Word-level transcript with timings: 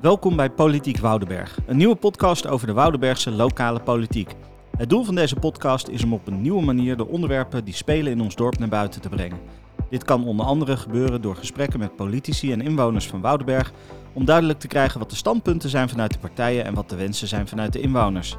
Welkom 0.00 0.36
bij 0.36 0.50
Politiek 0.50 0.98
Woudenberg, 0.98 1.58
een 1.66 1.76
nieuwe 1.76 1.94
podcast 1.94 2.46
over 2.46 2.66
de 2.66 2.72
Woudenbergse 2.72 3.30
lokale 3.30 3.80
politiek. 3.80 4.34
Het 4.76 4.88
doel 4.90 5.04
van 5.04 5.14
deze 5.14 5.36
podcast 5.36 5.88
is 5.88 6.04
om 6.04 6.12
op 6.12 6.26
een 6.26 6.40
nieuwe 6.40 6.62
manier 6.62 6.96
de 6.96 7.06
onderwerpen 7.06 7.64
die 7.64 7.74
spelen 7.74 8.12
in 8.12 8.20
ons 8.20 8.34
dorp 8.34 8.58
naar 8.58 8.68
buiten 8.68 9.00
te 9.00 9.08
brengen. 9.08 9.38
Dit 9.90 10.04
kan 10.04 10.26
onder 10.26 10.46
andere 10.46 10.76
gebeuren 10.76 11.20
door 11.20 11.36
gesprekken 11.36 11.78
met 11.78 11.96
politici 11.96 12.52
en 12.52 12.60
inwoners 12.60 13.06
van 13.06 13.20
Woudenberg 13.20 13.72
om 14.12 14.24
duidelijk 14.24 14.58
te 14.58 14.66
krijgen 14.66 14.98
wat 14.98 15.10
de 15.10 15.16
standpunten 15.16 15.70
zijn 15.70 15.88
vanuit 15.88 16.12
de 16.12 16.18
partijen 16.18 16.64
en 16.64 16.74
wat 16.74 16.88
de 16.88 16.96
wensen 16.96 17.28
zijn 17.28 17.48
vanuit 17.48 17.72
de 17.72 17.80
inwoners. 17.80 18.36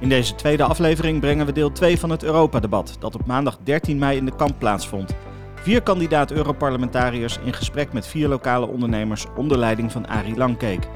In 0.00 0.08
deze 0.08 0.34
tweede 0.34 0.64
aflevering 0.64 1.20
brengen 1.20 1.46
we 1.46 1.52
deel 1.52 1.72
2 1.72 1.98
van 1.98 2.10
het 2.10 2.22
Europa-debat, 2.22 2.96
dat 3.00 3.14
op 3.14 3.26
maandag 3.26 3.58
13 3.62 3.98
mei 3.98 4.16
in 4.16 4.24
de 4.24 4.36
kamp 4.36 4.58
plaatsvond. 4.58 5.14
Vier 5.62 5.82
kandidaat-Europarlementariërs 5.82 7.38
in 7.44 7.52
gesprek 7.52 7.92
met 7.92 8.06
vier 8.06 8.28
lokale 8.28 8.66
ondernemers 8.66 9.26
onder 9.36 9.58
leiding 9.58 9.92
van 9.92 10.06
Arie 10.06 10.36
Langkeek. 10.36 10.88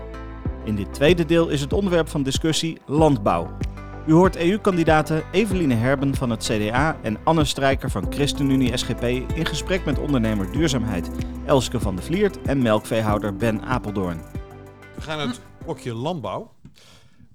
In 0.65 0.77
dit 0.77 0.95
tweede 0.95 1.25
deel 1.25 1.49
is 1.49 1.61
het 1.61 1.73
onderwerp 1.73 2.09
van 2.09 2.23
discussie 2.23 2.79
landbouw. 2.87 3.57
U 4.07 4.13
hoort 4.13 4.37
EU-kandidaten 4.37 5.23
Eveline 5.33 5.75
Herben 5.75 6.15
van 6.15 6.31
het 6.31 6.45
CDA 6.45 6.97
en 7.03 7.19
Anne 7.25 7.45
Strijker 7.45 7.91
van 7.91 8.13
ChristenUnie 8.13 8.77
SGP 8.77 9.03
in 9.35 9.47
gesprek 9.47 9.85
met 9.85 9.99
ondernemer 9.99 10.53
Duurzaamheid 10.53 11.11
Elske 11.47 11.81
van 11.81 11.97
de 11.97 12.03
Vliert 12.03 12.43
en 12.43 12.63
melkveehouder 12.63 13.37
Ben 13.37 13.63
Apeldoorn. 13.63 14.21
We 14.95 15.01
gaan 15.01 15.29
het 15.29 15.41
blokje 15.65 15.95
landbouw. 15.95 16.53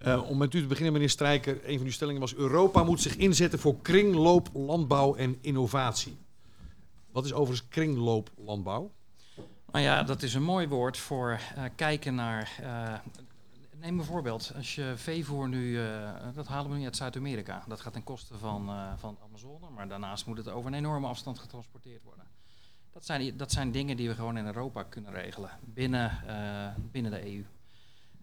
Uh, 0.07 0.29
om 0.29 0.37
met 0.37 0.53
u 0.53 0.61
te 0.61 0.67
beginnen, 0.67 0.93
meneer 0.93 1.09
Strijker, 1.09 1.59
een 1.65 1.77
van 1.77 1.85
uw 1.85 1.91
stellingen 1.91 2.21
was: 2.21 2.35
Europa 2.35 2.83
moet 2.83 3.01
zich 3.01 3.15
inzetten 3.15 3.59
voor 3.59 3.75
kringloop, 3.81 4.49
landbouw 4.53 5.15
en 5.15 5.37
innovatie. 5.41 6.17
Wat 7.17 7.25
is 7.25 7.33
overigens 7.33 7.69
kringlooplandbouw? 7.69 8.91
Nou 9.71 9.83
ja, 9.83 10.03
dat 10.03 10.23
is 10.23 10.33
een 10.33 10.43
mooi 10.43 10.67
woord 10.67 10.97
voor 10.97 11.39
uh, 11.57 11.63
kijken 11.75 12.15
naar. 12.15 12.57
Uh, 12.61 12.93
neem 13.79 13.97
bijvoorbeeld, 13.97 14.51
als 14.55 14.75
je 14.75 14.93
veevoer 14.95 15.47
nu, 15.47 15.71
uh, 15.71 16.09
dat 16.33 16.47
halen 16.47 16.71
we 16.71 16.77
nu 16.77 16.83
uit 16.83 16.95
Zuid-Amerika. 16.95 17.63
Dat 17.67 17.81
gaat 17.81 17.93
ten 17.93 18.03
koste 18.03 18.37
van, 18.37 18.69
van 18.97 19.17
Amazone, 19.23 19.69
maar 19.69 19.87
daarnaast 19.87 20.25
moet 20.25 20.37
het 20.37 20.49
over 20.49 20.71
een 20.71 20.77
enorme 20.77 21.07
afstand 21.07 21.39
getransporteerd 21.39 22.03
worden. 22.03 22.25
Dat 22.93 23.05
zijn, 23.05 23.37
dat 23.37 23.51
zijn 23.51 23.71
dingen 23.71 23.97
die 23.97 24.07
we 24.07 24.15
gewoon 24.15 24.37
in 24.37 24.45
Europa 24.45 24.83
kunnen 24.83 25.11
regelen, 25.11 25.49
binnen, 25.63 26.11
binnen 26.91 27.11
de 27.11 27.33
EU. 27.33 27.45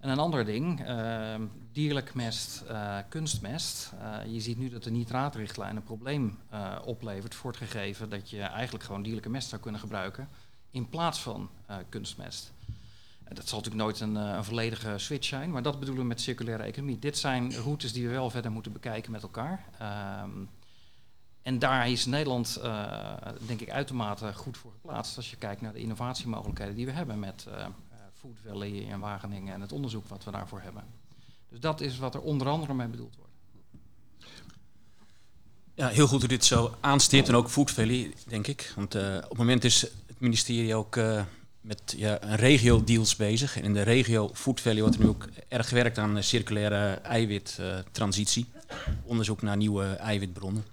En 0.04 0.10
een 0.10 0.18
ander 0.18 0.44
ding, 0.44 0.88
uh, 0.88 1.34
dierlijk 1.72 2.14
mest, 2.14 2.62
uh, 2.70 2.98
kunstmest. 3.08 3.92
Uh, 4.02 4.32
je 4.32 4.40
ziet 4.40 4.58
nu 4.58 4.68
dat 4.68 4.82
de 4.82 4.90
nitraatrichtlijn 4.90 5.76
een 5.76 5.82
probleem 5.82 6.38
oplevert 6.84 7.34
voor 7.34 7.50
het 7.50 7.60
gegeven 7.60 8.10
dat 8.10 8.30
je 8.30 8.40
eigenlijk 8.40 8.84
gewoon 8.84 9.02
dierlijke 9.02 9.28
mest 9.28 9.48
zou 9.48 9.62
kunnen 9.62 9.80
gebruiken 9.80 10.28
in 10.70 10.88
plaats 10.88 11.20
van 11.20 11.48
kunstmest. 11.88 12.52
dat 13.28 13.48
zal 13.48 13.58
natuurlijk 13.58 13.84
nooit 13.84 14.00
een, 14.00 14.14
een, 14.14 14.44
volledige 14.44 14.98
switch 14.98 15.26
zijn, 15.26 15.50
maar 15.50 15.62
dat 15.62 15.78
bedoelen 15.78 16.02
we 16.02 16.08
met 16.08 16.20
circulaire 16.20 16.62
economie. 16.62 16.98
Dit 16.98 17.18
zijn 17.18 17.54
routes 17.54 17.92
die 17.92 18.06
we 18.06 18.12
wel 18.12 18.30
verder 18.30 18.50
moeten 18.50 18.72
bekijken 18.72 19.12
met 19.12 19.22
elkaar. 19.22 19.64
Um, 20.22 20.48
en 21.42 21.58
daar 21.58 21.88
is 21.88 22.06
Nederland, 22.06 22.60
denk 23.46 23.60
ik, 23.60 23.70
uitermate 23.70 24.34
goed 24.34 24.56
voor 24.56 24.72
geplaatst 24.72 25.16
als 25.16 25.30
je 25.30 25.36
kijkt 25.36 25.60
naar 25.60 25.72
de 25.72 25.80
innovatiemogelijkheden 25.80 26.74
die 26.74 26.86
we 26.86 26.92
hebben 26.92 27.18
met 27.18 27.46
Food 28.24 28.38
Valley 28.46 28.70
in 28.70 29.00
Wageningen 29.00 29.54
en 29.54 29.60
het 29.60 29.72
onderzoek 29.72 30.08
wat 30.08 30.24
we 30.24 30.30
daarvoor 30.30 30.60
hebben. 30.60 30.84
Dus 31.48 31.60
dat 31.60 31.80
is 31.80 31.98
wat 31.98 32.14
er 32.14 32.20
onder 32.20 32.48
andere 32.48 32.74
mee 32.74 32.86
bedoeld 32.86 33.16
wordt. 33.16 33.32
Ja, 35.74 35.88
heel 35.88 36.06
goed 36.06 36.20
dat 36.20 36.28
dit 36.28 36.44
zo 36.44 36.74
aanstipt 36.80 37.28
en 37.28 37.34
ook 37.34 37.48
Food 37.48 37.70
Valley, 37.70 38.14
denk 38.26 38.46
ik. 38.46 38.72
Want 38.76 38.94
uh, 38.94 39.16
op 39.16 39.28
het 39.28 39.38
moment 39.38 39.64
is 39.64 39.80
het 39.80 40.20
ministerie 40.20 40.74
ook 40.74 40.96
uh, 40.96 41.22
met 41.60 41.94
ja, 41.96 42.22
een 42.22 42.36
regio-deals 42.36 43.16
bezig. 43.16 43.56
En 43.56 43.62
in 43.62 43.72
de 43.72 43.82
regio 43.82 44.30
Food 44.34 44.60
Valley 44.60 44.80
wordt 44.80 44.96
er 44.96 45.02
nu 45.02 45.08
ook 45.08 45.28
erg 45.48 45.68
gewerkt 45.68 45.98
aan 45.98 46.22
circulaire 46.22 46.94
eiwittransitie. 46.94 48.46
onderzoek 49.04 49.42
naar 49.42 49.56
nieuwe 49.56 49.84
eiwitbronnen. 49.84 50.64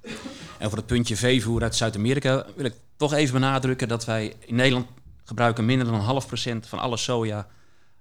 En 0.57 0.69
voor 0.69 0.77
het 0.77 0.87
puntje 0.87 1.15
veevoer 1.15 1.63
uit 1.63 1.75
Zuid-Amerika 1.75 2.45
wil 2.55 2.65
ik 2.65 2.75
toch 2.95 3.13
even 3.13 3.33
benadrukken 3.33 3.87
dat 3.87 4.05
wij 4.05 4.35
in 4.39 4.55
Nederland 4.55 4.87
gebruiken 5.31 5.65
minder 5.65 5.87
dan 5.87 5.95
een 5.95 6.01
half 6.01 6.27
procent 6.27 6.67
van 6.67 6.79
alle 6.79 6.97
soja 6.97 7.47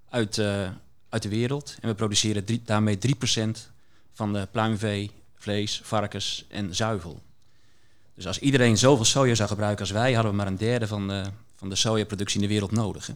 uit, 0.08 0.36
uh, 0.36 0.68
uit 1.08 1.22
de 1.22 1.28
wereld. 1.28 1.76
En 1.80 1.88
we 1.88 1.94
produceren 1.94 2.44
drie, 2.44 2.62
daarmee 2.64 2.98
3% 2.98 3.70
van 4.12 4.32
de 4.32 4.48
pluimvee, 4.50 5.10
vlees, 5.34 5.80
varkens 5.84 6.44
en 6.48 6.74
zuivel. 6.74 7.22
Dus 8.14 8.26
als 8.26 8.38
iedereen 8.38 8.78
zoveel 8.78 9.04
soja 9.04 9.34
zou 9.34 9.48
gebruiken 9.48 9.80
als 9.80 9.90
wij, 9.90 10.12
hadden 10.12 10.30
we 10.30 10.36
maar 10.36 10.46
een 10.46 10.56
derde 10.56 10.86
van 10.86 11.08
de, 11.08 11.24
van 11.56 11.68
de 11.68 11.74
sojaproductie 11.74 12.40
in 12.40 12.46
de 12.46 12.52
wereld 12.52 12.72
nodig. 12.72 13.06
Hè. 13.06 13.12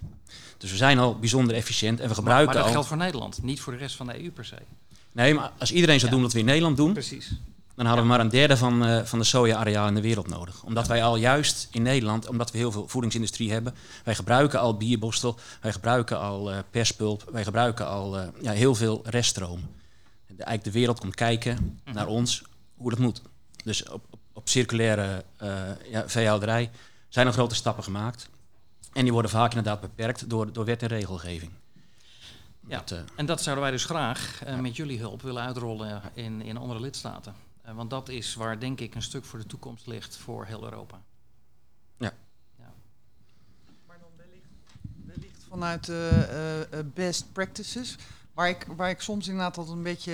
Dus 0.59 0.71
we 0.71 0.77
zijn 0.77 0.99
al 0.99 1.19
bijzonder 1.19 1.57
efficiënt 1.57 2.01
en 2.01 2.09
we 2.09 2.15
gebruiken 2.15 2.47
maar, 2.47 2.55
maar 2.55 2.63
dat 2.63 2.65
al... 2.65 2.73
geldt 2.73 2.89
voor 2.89 2.97
Nederland, 2.97 3.43
niet 3.43 3.61
voor 3.61 3.73
de 3.73 3.79
rest 3.79 3.97
van 3.97 4.07
de 4.07 4.23
EU 4.23 4.31
per 4.31 4.45
se. 4.45 4.57
Nee, 5.13 5.35
maar 5.35 5.53
als 5.59 5.73
iedereen 5.73 6.01
zou 6.01 6.13
doen 6.13 6.23
wat 6.23 6.33
we 6.33 6.39
in 6.39 6.45
Nederland 6.45 6.77
doen, 6.77 6.93
Precies 6.93 7.33
dan 7.75 7.87
hadden 7.87 8.05
we 8.05 8.11
maar 8.11 8.21
een 8.21 8.29
derde 8.29 8.57
van, 8.57 8.89
uh, 8.89 9.05
van 9.05 9.19
de 9.19 9.25
soja-areaal 9.25 9.89
in 9.89 9.95
de 9.95 10.01
wereld 10.01 10.29
nodig. 10.29 10.63
Omdat 10.63 10.87
wij 10.87 11.05
al 11.05 11.17
juist 11.17 11.69
in 11.71 11.83
Nederland, 11.83 12.29
omdat 12.29 12.51
we 12.51 12.59
heel 12.59 12.73
veel 12.73 12.89
voedingsindustrie 12.89 13.53
hebben, 13.53 13.75
wij 14.05 14.15
gebruiken 14.15 14.61
al 14.61 14.77
bierborstel, 14.77 15.39
wij 15.61 15.73
gebruiken 15.73 16.19
al 16.19 16.53
uh, 16.53 16.59
perspulp, 16.71 17.25
wij 17.33 17.45
gebruiken 17.45 17.87
al 17.87 18.21
uh, 18.21 18.27
ja, 18.41 18.53
heel 18.53 18.75
veel 18.75 19.03
reststroom. 19.05 19.61
De, 20.27 20.45
eigenlijk 20.45 20.65
de 20.65 20.71
wereld 20.71 21.01
komt 21.01 21.15
kijken 21.15 21.81
naar 21.93 22.07
ons 22.07 22.43
hoe 22.77 22.91
dat 22.91 22.99
moet. 22.99 23.23
Dus 23.65 23.89
op, 23.89 24.05
op, 24.11 24.19
op 24.33 24.49
circulaire 24.49 25.25
ja, 25.91 26.09
veehouderij 26.09 26.71
zijn 27.09 27.27
er 27.27 27.33
grote 27.33 27.55
stappen 27.55 27.85
gemaakt. 27.85 28.29
En 28.93 29.03
die 29.03 29.13
worden 29.13 29.31
vaak 29.31 29.49
inderdaad 29.49 29.81
beperkt 29.81 30.31
door, 30.31 30.53
door 30.53 30.65
wet 30.65 30.83
en 30.83 30.89
regelgeving. 30.89 31.51
Ja, 32.69 32.83
dat, 32.85 33.05
en 33.17 33.27
dat 33.27 33.43
zouden 33.43 33.65
wij 33.65 33.73
dus 33.73 33.85
graag 33.85 34.43
met 34.61 34.77
jullie 34.77 34.99
hulp 34.99 35.23
willen 35.23 35.43
uitrollen 35.43 36.03
in, 36.15 36.43
in 36.43 36.57
andere 36.57 36.81
lidstaten. 36.81 37.35
Uh, 37.67 37.75
want 37.75 37.91
dat 37.91 38.09
is 38.09 38.35
waar 38.35 38.61
denk 38.61 38.81
ik 38.81 38.95
een 38.95 39.03
stuk 39.03 39.25
voor 39.25 39.39
de 39.39 39.47
toekomst 39.47 39.87
ligt 39.87 40.17
voor 40.17 40.45
heel 40.45 40.65
Europa. 40.65 41.03
Ja. 41.97 42.13
ja. 42.59 42.73
Maar 43.87 43.99
dan 43.99 44.11
wellicht, 44.17 44.49
wellicht 45.05 45.45
vanuit 45.49 45.89
uh, 45.89 46.61
uh, 46.61 46.65
best 46.95 47.33
practices. 47.33 47.97
Waar 48.33 48.49
ik, 48.49 48.67
waar 48.77 48.91
ik 48.91 49.01
soms 49.01 49.27
inderdaad 49.27 49.59
altijd 49.59 49.77
een 49.77 49.83
beetje 49.83 50.13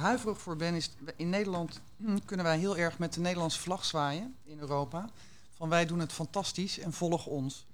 huiverig 0.00 0.38
voor 0.40 0.56
ben, 0.56 0.74
is 0.74 0.90
in 1.16 1.28
Nederland 1.28 1.80
hm, 1.96 2.18
kunnen 2.24 2.46
wij 2.46 2.58
heel 2.58 2.76
erg 2.76 2.98
met 2.98 3.12
de 3.12 3.20
Nederlandse 3.20 3.60
vlag 3.60 3.84
zwaaien 3.84 4.36
in 4.44 4.58
Europa. 4.58 5.10
Van 5.54 5.68
wij 5.68 5.86
doen 5.86 5.98
het 5.98 6.12
fantastisch 6.12 6.78
en 6.78 6.92
volg 6.92 7.26
ons. 7.26 7.66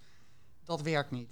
Dat 0.65 0.83
werkt 0.83 1.11
niet. 1.11 1.31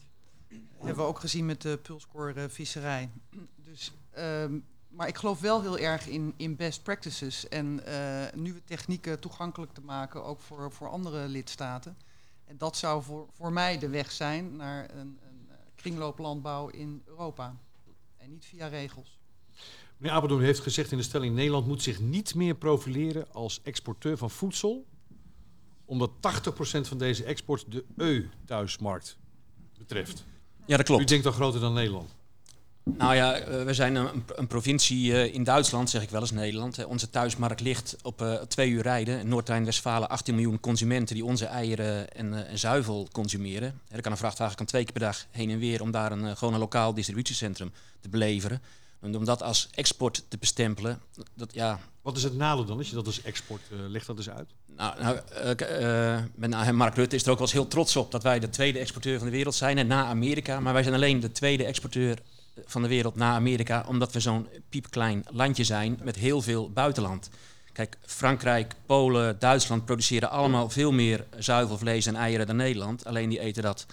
Dat 0.48 0.58
hebben 0.86 1.04
we 1.04 1.10
ook 1.10 1.20
gezien 1.20 1.46
met 1.46 1.62
de 1.62 1.78
pulscore 1.82 2.48
visserij. 2.48 3.10
Dus 3.56 3.92
um, 4.18 4.64
maar 4.92 5.08
ik 5.08 5.16
geloof 5.16 5.40
wel 5.40 5.62
heel 5.62 5.78
erg 5.78 6.06
in, 6.06 6.34
in 6.36 6.56
best 6.56 6.82
practices 6.82 7.48
en 7.48 7.80
uh, 7.88 8.24
nieuwe 8.34 8.64
technieken 8.64 9.20
toegankelijk 9.20 9.72
te 9.72 9.80
maken, 9.80 10.24
ook 10.24 10.40
voor, 10.40 10.72
voor 10.72 10.88
andere 10.88 11.28
lidstaten. 11.28 11.96
En 12.44 12.58
dat 12.58 12.76
zou 12.76 13.02
voor, 13.02 13.28
voor 13.32 13.52
mij 13.52 13.78
de 13.78 13.88
weg 13.88 14.12
zijn 14.12 14.56
naar 14.56 14.90
een, 14.90 15.18
een 15.28 15.48
kringlooplandbouw 15.74 16.68
in 16.68 17.02
Europa. 17.06 17.56
En 18.16 18.30
niet 18.30 18.44
via 18.44 18.66
regels. 18.66 19.20
Meneer 19.96 20.16
Apeldoorn 20.16 20.44
heeft 20.44 20.60
gezegd 20.60 20.92
in 20.92 20.96
de 20.98 21.02
stelling: 21.02 21.34
Nederland 21.34 21.66
moet 21.66 21.82
zich 21.82 22.00
niet 22.00 22.34
meer 22.34 22.54
profileren 22.54 23.32
als 23.32 23.62
exporteur 23.62 24.16
van 24.18 24.30
voedsel, 24.30 24.86
omdat 25.84 26.10
80% 26.10 26.80
van 26.80 26.98
deze 26.98 27.24
export 27.24 27.64
de 27.72 27.84
EU-thuismarkt 27.96 29.18
betreft. 29.78 30.24
Ja, 30.66 30.76
dat 30.76 30.86
klopt. 30.86 31.02
U 31.02 31.04
denkt 31.04 31.26
al 31.26 31.32
groter 31.32 31.60
dan 31.60 31.72
Nederland. 31.72 32.14
Nou 32.84 33.14
ja, 33.14 33.40
uh, 33.40 33.62
we 33.62 33.74
zijn 33.74 33.94
een, 33.94 34.24
een 34.34 34.46
provincie 34.46 35.12
uh, 35.12 35.34
in 35.34 35.44
Duitsland, 35.44 35.90
zeg 35.90 36.02
ik 36.02 36.10
wel 36.10 36.20
eens 36.20 36.30
Nederland. 36.30 36.78
Uh, 36.78 36.88
onze 36.88 37.10
thuismarkt 37.10 37.60
ligt 37.60 37.96
op 38.02 38.46
twee 38.48 38.70
uur 38.70 38.82
rijden. 38.82 39.28
Noord-Rijn-Westfalen 39.28 40.08
18 40.08 40.34
miljoen 40.34 40.60
consumenten 40.60 41.14
die 41.14 41.24
onze 41.24 41.44
eieren 41.44 42.14
en, 42.14 42.46
en 42.46 42.58
zuivel 42.58 43.08
consumeren. 43.12 43.80
Er 43.88 44.00
kan 44.00 44.12
een 44.12 44.18
vrachtwagen 44.18 44.56
kan 44.56 44.66
twee 44.66 44.82
keer 44.84 44.92
per 44.92 45.00
dag 45.00 45.26
heen 45.30 45.50
en 45.50 45.58
weer 45.58 45.82
om 45.82 45.90
daar 45.90 46.12
een, 46.12 46.36
gewoon 46.36 46.54
een 46.54 46.60
lokaal 46.60 46.94
distributiecentrum 46.94 47.72
te 48.00 48.08
beleveren. 48.08 48.62
En 49.00 49.16
om 49.16 49.24
dat 49.24 49.42
als 49.42 49.68
export 49.74 50.24
te 50.28 50.36
bestempelen, 50.38 51.00
dat 51.34 51.54
ja... 51.54 51.78
Wat 52.02 52.16
is 52.16 52.22
het 52.22 52.36
nadeel 52.36 52.64
dan 52.64 52.78
als 52.78 52.88
je 52.88 52.94
dat 52.94 53.06
als 53.06 53.22
export, 53.22 53.62
legt 53.88 54.06
dat 54.06 54.16
eens 54.16 54.30
uit? 54.30 54.48
Nou, 54.76 55.02
nou 55.02 55.18
met 56.34 56.50
nou, 56.50 56.72
Mark 56.72 56.94
Rutte 56.94 57.16
is 57.16 57.24
er 57.24 57.30
ook 57.30 57.38
wel 57.38 57.46
eens 57.46 57.56
heel 57.56 57.68
trots 57.68 57.96
op 57.96 58.10
dat 58.10 58.22
wij 58.22 58.38
de 58.38 58.50
tweede 58.50 58.78
exporteur 58.78 59.18
van 59.18 59.26
de 59.26 59.32
wereld 59.32 59.54
zijn. 59.54 59.78
En 59.78 59.86
na 59.86 60.04
Amerika, 60.04 60.60
maar 60.60 60.72
wij 60.72 60.82
zijn 60.82 60.94
alleen 60.94 61.20
de 61.20 61.32
tweede 61.32 61.64
exporteur 61.64 62.18
van 62.64 62.82
de 62.82 62.88
wereld 62.88 63.16
naar 63.16 63.34
Amerika, 63.34 63.84
omdat 63.88 64.12
we 64.12 64.20
zo'n 64.20 64.48
piepklein 64.68 65.24
landje 65.30 65.64
zijn 65.64 65.98
met 66.02 66.16
heel 66.16 66.42
veel 66.42 66.70
buitenland. 66.70 67.30
Kijk, 67.72 67.98
Frankrijk, 68.06 68.74
Polen, 68.86 69.38
Duitsland 69.38 69.84
produceren 69.84 70.30
allemaal 70.30 70.70
veel 70.70 70.92
meer 70.92 71.26
zuivelvlees 71.38 72.06
en 72.06 72.16
eieren 72.16 72.46
dan 72.46 72.56
Nederland. 72.56 73.04
Alleen 73.04 73.28
die 73.28 73.40
eten 73.40 73.62
dat 73.62 73.86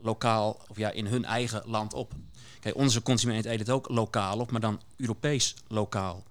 lokaal 0.00 0.60
of 0.68 0.76
ja, 0.76 0.90
in 0.90 1.06
hun 1.06 1.24
eigen 1.24 1.62
land 1.66 1.94
op. 1.94 2.12
Kijk, 2.60 2.76
onze 2.76 3.02
consument 3.02 3.44
eet 3.44 3.58
het 3.58 3.70
ook 3.70 3.88
lokaal 3.88 4.38
op, 4.38 4.50
maar 4.50 4.60
dan 4.60 4.80
Europees 4.96 5.54
lokaal. 5.68 6.22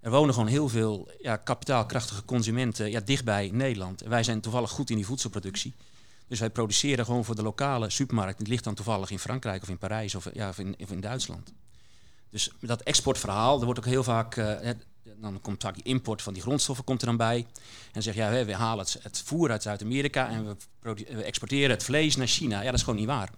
Er 0.00 0.10
wonen 0.10 0.34
gewoon 0.34 0.48
heel 0.48 0.68
veel 0.68 1.08
ja, 1.20 1.36
kapitaalkrachtige 1.36 2.24
consumenten 2.24 2.90
ja, 2.90 3.00
dichtbij 3.00 3.50
Nederland. 3.52 4.02
En 4.02 4.10
wij 4.10 4.22
zijn 4.22 4.40
toevallig 4.40 4.70
goed 4.70 4.90
in 4.90 4.96
die 4.96 5.06
voedselproductie. 5.06 5.72
Dus 6.32 6.40
wij 6.40 6.50
produceren 6.50 7.04
gewoon 7.04 7.24
voor 7.24 7.34
de 7.34 7.42
lokale 7.42 7.90
supermarkt. 7.90 8.38
Die 8.38 8.48
ligt 8.48 8.64
dan 8.64 8.74
toevallig 8.74 9.10
in 9.10 9.18
Frankrijk 9.18 9.62
of 9.62 9.68
in 9.68 9.78
Parijs 9.78 10.14
of, 10.14 10.28
ja, 10.32 10.48
of, 10.48 10.58
in, 10.58 10.76
of 10.80 10.90
in 10.90 11.00
Duitsland. 11.00 11.52
Dus 12.30 12.50
dat 12.60 12.82
exportverhaal, 12.82 13.58
er 13.58 13.64
wordt 13.64 13.78
ook 13.78 13.84
heel 13.84 14.04
vaak, 14.04 14.36
uh, 14.36 14.54
het, 14.60 14.86
dan 15.20 15.40
komt 15.40 15.62
vaak 15.62 15.74
die 15.74 15.84
import 15.84 16.22
van 16.22 16.32
die 16.32 16.42
grondstoffen 16.42 16.84
komt 16.84 17.00
er 17.00 17.06
dan 17.06 17.16
bij. 17.16 17.46
En 17.92 18.02
zeg 18.02 18.14
ja, 18.14 18.44
we, 18.44 18.54
halen 18.54 18.84
het, 18.84 18.98
het, 19.02 19.22
voer 19.24 19.50
uit 19.50 19.62
Zuid-Amerika 19.62 20.28
en 20.28 20.46
we, 20.46 20.56
we, 20.94 21.22
exporteren 21.22 21.70
het 21.70 21.84
vlees 21.84 22.16
naar 22.16 22.26
China. 22.26 22.58
Ja, 22.58 22.64
dat 22.64 22.74
is 22.74 22.82
gewoon 22.82 22.98
niet 22.98 23.08
waar. 23.08 23.30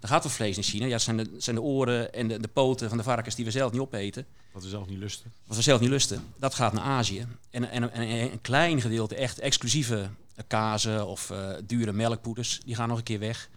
Dan 0.00 0.10
gaat 0.10 0.24
het 0.24 0.32
vlees 0.32 0.56
naar 0.56 0.64
China. 0.64 0.84
Ja, 0.84 0.90
dat 0.90 1.02
zijn 1.02 1.16
de, 1.16 1.30
zijn 1.38 1.56
de 1.56 1.62
oren 1.62 2.12
en 2.12 2.28
de, 2.28 2.40
de 2.40 2.48
poten 2.48 2.88
van 2.88 2.98
de 2.98 3.04
varkens 3.04 3.34
die 3.34 3.44
we 3.44 3.50
zelf 3.50 3.72
niet 3.72 3.80
opeten. 3.80 4.26
Wat 4.52 4.62
we 4.62 4.68
zelf 4.68 4.88
niet 4.88 4.98
lusten. 4.98 5.32
Wat 5.46 5.56
we 5.56 5.62
zelf 5.62 5.80
niet 5.80 5.90
lusten. 5.90 6.24
Dat 6.36 6.54
gaat 6.54 6.72
naar 6.72 6.84
Azië. 6.84 7.26
En, 7.50 7.70
en, 7.70 7.92
en 7.92 8.08
een 8.08 8.40
klein 8.40 8.80
gedeelte 8.80 9.14
echt 9.14 9.38
exclusieve 9.38 10.10
kazen 10.46 11.06
of 11.06 11.30
uh, 11.30 11.54
dure 11.64 11.92
melkpoeders, 11.92 12.60
die 12.64 12.74
gaan 12.74 12.88
nog 12.88 12.98
een 12.98 13.04
keer 13.04 13.18
weg. 13.18 13.50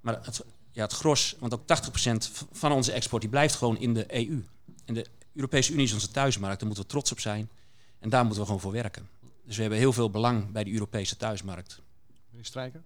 Maar 0.00 0.18
het, 0.22 0.44
ja, 0.70 0.82
het 0.82 0.92
gros, 0.92 1.36
want 1.38 1.54
ook 1.54 1.62
80% 1.62 2.46
van 2.52 2.72
onze 2.72 2.92
export 2.92 3.22
die 3.22 3.30
blijft 3.30 3.54
gewoon 3.54 3.78
in 3.78 3.94
de 3.94 4.14
EU. 4.14 4.44
En 4.84 4.94
de 4.94 5.06
Europese 5.34 5.72
Unie 5.72 5.84
is 5.84 5.92
onze 5.92 6.10
thuismarkt, 6.10 6.58
daar 6.58 6.66
moeten 6.66 6.84
we 6.84 6.90
trots 6.90 7.12
op 7.12 7.20
zijn. 7.20 7.50
En 7.98 8.08
daar 8.08 8.22
moeten 8.22 8.40
we 8.40 8.46
gewoon 8.46 8.60
voor 8.60 8.72
werken. 8.72 9.08
Dus 9.44 9.54
we 9.54 9.60
hebben 9.60 9.80
heel 9.80 9.92
veel 9.92 10.10
belang 10.10 10.52
bij 10.52 10.64
de 10.64 10.72
Europese 10.72 11.16
thuismarkt. 11.16 11.80
Meneer 12.30 12.44
Strijker? 12.44 12.82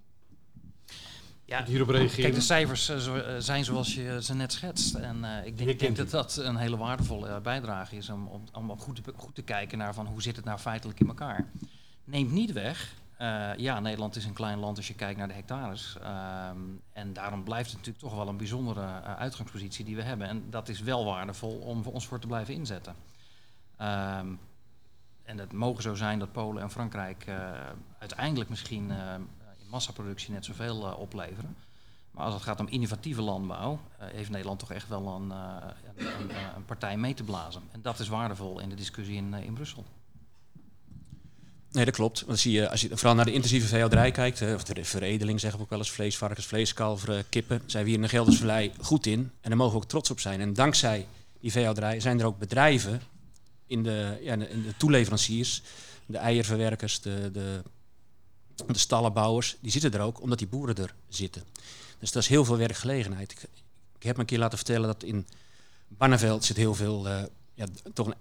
Ja, 1.45 1.65
hierop 1.65 1.89
reageren. 1.89 2.23
Kijk, 2.23 2.35
de 2.35 2.41
cijfers 2.41 2.89
uh, 2.89 2.97
zijn 3.39 3.65
zoals 3.65 3.95
je 3.95 4.23
ze 4.23 4.35
net 4.35 4.53
schetst. 4.53 4.95
En 4.95 5.19
uh, 5.25 5.47
ik 5.47 5.59
denk, 5.59 5.79
denk 5.79 5.97
dat 5.97 6.11
dat 6.11 6.37
een 6.37 6.57
hele 6.57 6.77
waardevolle 6.77 7.41
bijdrage 7.41 7.97
is 7.97 8.09
om, 8.09 8.27
om, 8.27 8.71
om 8.71 8.79
goed, 8.79 9.05
te, 9.05 9.13
goed 9.17 9.35
te 9.35 9.43
kijken 9.43 9.79
naar 9.79 9.95
van 9.95 10.07
hoe 10.07 10.23
zit 10.23 10.37
het 10.37 10.45
nou 10.45 10.59
feitelijk 10.59 11.01
in 11.01 11.09
elkaar. 11.09 11.51
Neemt 12.05 12.33
niet 12.33 12.53
weg 12.53 12.95
uh, 13.23 13.57
ja, 13.57 13.81
Nederland 13.81 14.17
is 14.17 14.25
een 14.25 14.33
klein 14.33 14.59
land 14.59 14.77
als 14.77 14.89
je 14.89 14.95
kijkt 14.95 15.19
naar 15.19 15.29
de 15.29 15.35
hectares. 15.35 15.97
Um, 16.51 16.81
en 16.93 17.13
daarom 17.13 17.45
blijft 17.45 17.69
het 17.69 17.79
natuurlijk 17.79 18.05
toch 18.05 18.15
wel 18.15 18.29
een 18.29 18.37
bijzondere 18.37 18.81
uh, 18.81 19.15
uitgangspositie 19.15 19.85
die 19.85 19.97
we 19.97 20.03
hebben. 20.03 20.29
En 20.29 20.51
dat 20.51 20.69
is 20.69 20.81
wel 20.81 21.05
waardevol 21.05 21.59
om 21.59 21.83
voor 21.83 21.93
ons 21.93 22.07
voor 22.07 22.19
te 22.19 22.27
blijven 22.27 22.55
inzetten. 22.55 22.95
Um, 23.81 24.41
en 25.23 25.39
het 25.39 25.53
mogen 25.53 25.83
zo 25.83 25.95
zijn 25.95 26.19
dat 26.19 26.33
Polen 26.33 26.63
en 26.63 26.71
Frankrijk 26.71 27.27
uh, 27.27 27.51
uiteindelijk 27.99 28.51
misschien 28.51 28.91
in 29.59 29.69
massaproductie 29.69 30.33
net 30.33 30.45
zoveel 30.45 30.81
opleveren. 30.81 31.57
Maar 32.11 32.25
als 32.25 32.35
het 32.35 32.43
gaat 32.43 32.61
om 32.61 32.69
innovatieve 32.69 33.23
landbouw, 33.23 33.81
heeft 33.99 34.31
Nederland 34.31 34.59
toch 34.59 34.73
echt 34.73 34.89
wel 34.89 35.07
een, 35.07 35.31
een, 35.31 36.31
een, 36.57 36.65
partij 36.65 36.97
mee 36.97 37.15
te 37.15 37.25
blazen. 37.25 37.63
En 37.73 37.83
dat 37.83 37.99
is 37.99 38.09
waardevol 38.09 38.59
in 38.59 38.69
de 38.69 38.75
discussie 38.75 39.17
in, 39.17 39.35
in 39.35 39.55
Brussel. 39.55 39.85
Nee, 41.73 41.85
dat 41.85 41.95
klopt. 41.95 42.25
Want 42.27 42.39
zie 42.39 42.53
je, 42.53 42.71
als 42.71 42.81
je 42.81 42.89
vooral 42.89 43.15
naar 43.15 43.25
de 43.25 43.33
intensieve 43.33 43.67
veehouderij 43.67 44.11
kijkt, 44.11 44.43
of 44.43 44.65
de 44.65 44.85
veredeling 44.85 45.41
zeggen 45.41 45.59
we 45.59 45.65
ook 45.65 45.71
wel 45.71 45.79
eens, 45.79 45.91
vlees, 45.91 46.17
varkens, 46.17 46.47
vleeskalveren, 46.47 47.29
kippen, 47.29 47.63
zijn 47.67 47.83
we 47.85 47.89
hier 47.89 47.99
in 47.99 48.05
de 48.05 48.11
Geldersvallei 48.11 48.73
goed 48.81 49.07
in. 49.07 49.21
En 49.41 49.49
daar 49.49 49.57
mogen 49.57 49.73
we 49.73 49.83
ook 49.83 49.89
trots 49.89 50.11
op 50.11 50.21
zijn. 50.21 50.41
En 50.41 50.55
dankzij 50.55 51.07
die 51.41 51.53
veehouderij 51.53 52.01
zijn 52.01 52.21
er 52.21 52.27
ook 52.27 52.39
bedrijven 52.39 53.03
in 53.67 53.83
de, 53.83 54.19
ja, 54.23 54.37
de 54.37 54.75
toeleveranciers, 54.77 55.63
de 56.07 56.19
eierverwerkers, 56.19 57.01
de, 57.01 57.31
de, 57.33 57.63
de 58.67 58.79
stallenbouwers, 58.79 59.57
die 59.61 59.71
zitten 59.71 59.93
er 59.93 60.01
ook 60.01 60.21
omdat 60.21 60.39
die 60.39 60.47
boeren 60.47 60.77
er 60.77 60.95
zitten. 61.09 61.43
Dus 61.99 62.13
dat 62.13 62.23
is 62.23 62.29
heel 62.29 62.45
veel 62.45 62.57
werkgelegenheid. 62.57 63.33
Ik, 63.33 64.09
heb 64.09 64.15
me 64.15 64.21
een 64.21 64.27
keer 64.27 64.39
laten 64.39 64.59
vertellen 64.59 64.87
dat 64.87 65.03
in 65.03 65.27
Barneveld 65.89 66.45
zit 66.45 66.57
heel 66.57 66.75
veel, 66.75 67.07
uh, 67.07 67.23
ja, 67.55 67.67
toch 67.95 68.15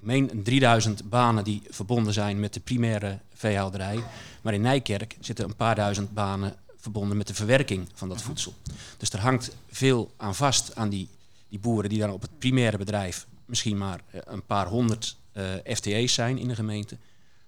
meen 0.00 0.42
3000 0.42 1.08
banen 1.08 1.44
die 1.44 1.62
verbonden 1.70 2.12
zijn 2.12 2.40
met 2.40 2.54
de 2.54 2.60
primaire 2.60 3.18
veehouderij. 3.34 3.98
Maar 4.42 4.54
in 4.54 4.60
Nijkerk 4.60 5.16
zitten 5.20 5.44
een 5.44 5.56
paar 5.56 5.74
duizend 5.74 6.14
banen 6.14 6.54
verbonden 6.76 7.16
met 7.16 7.26
de 7.26 7.34
verwerking 7.34 7.88
van 7.94 8.08
dat 8.08 8.22
voedsel. 8.22 8.54
Dus 8.96 9.10
er 9.10 9.20
hangt 9.20 9.56
veel 9.70 10.12
aan 10.16 10.34
vast 10.34 10.76
aan 10.76 10.88
die, 10.88 11.08
die 11.48 11.58
boeren 11.58 11.90
die 11.90 11.98
dan 11.98 12.10
op 12.10 12.22
het 12.22 12.38
primaire 12.38 12.78
bedrijf 12.78 13.26
misschien 13.46 13.78
maar 13.78 14.00
eh, 14.10 14.20
een 14.24 14.46
paar 14.46 14.66
honderd 14.66 15.16
uh, 15.36 15.54
eh, 15.54 15.76
FTE's 15.76 16.14
zijn 16.14 16.38
in 16.38 16.48
de 16.48 16.54
gemeente. 16.54 16.96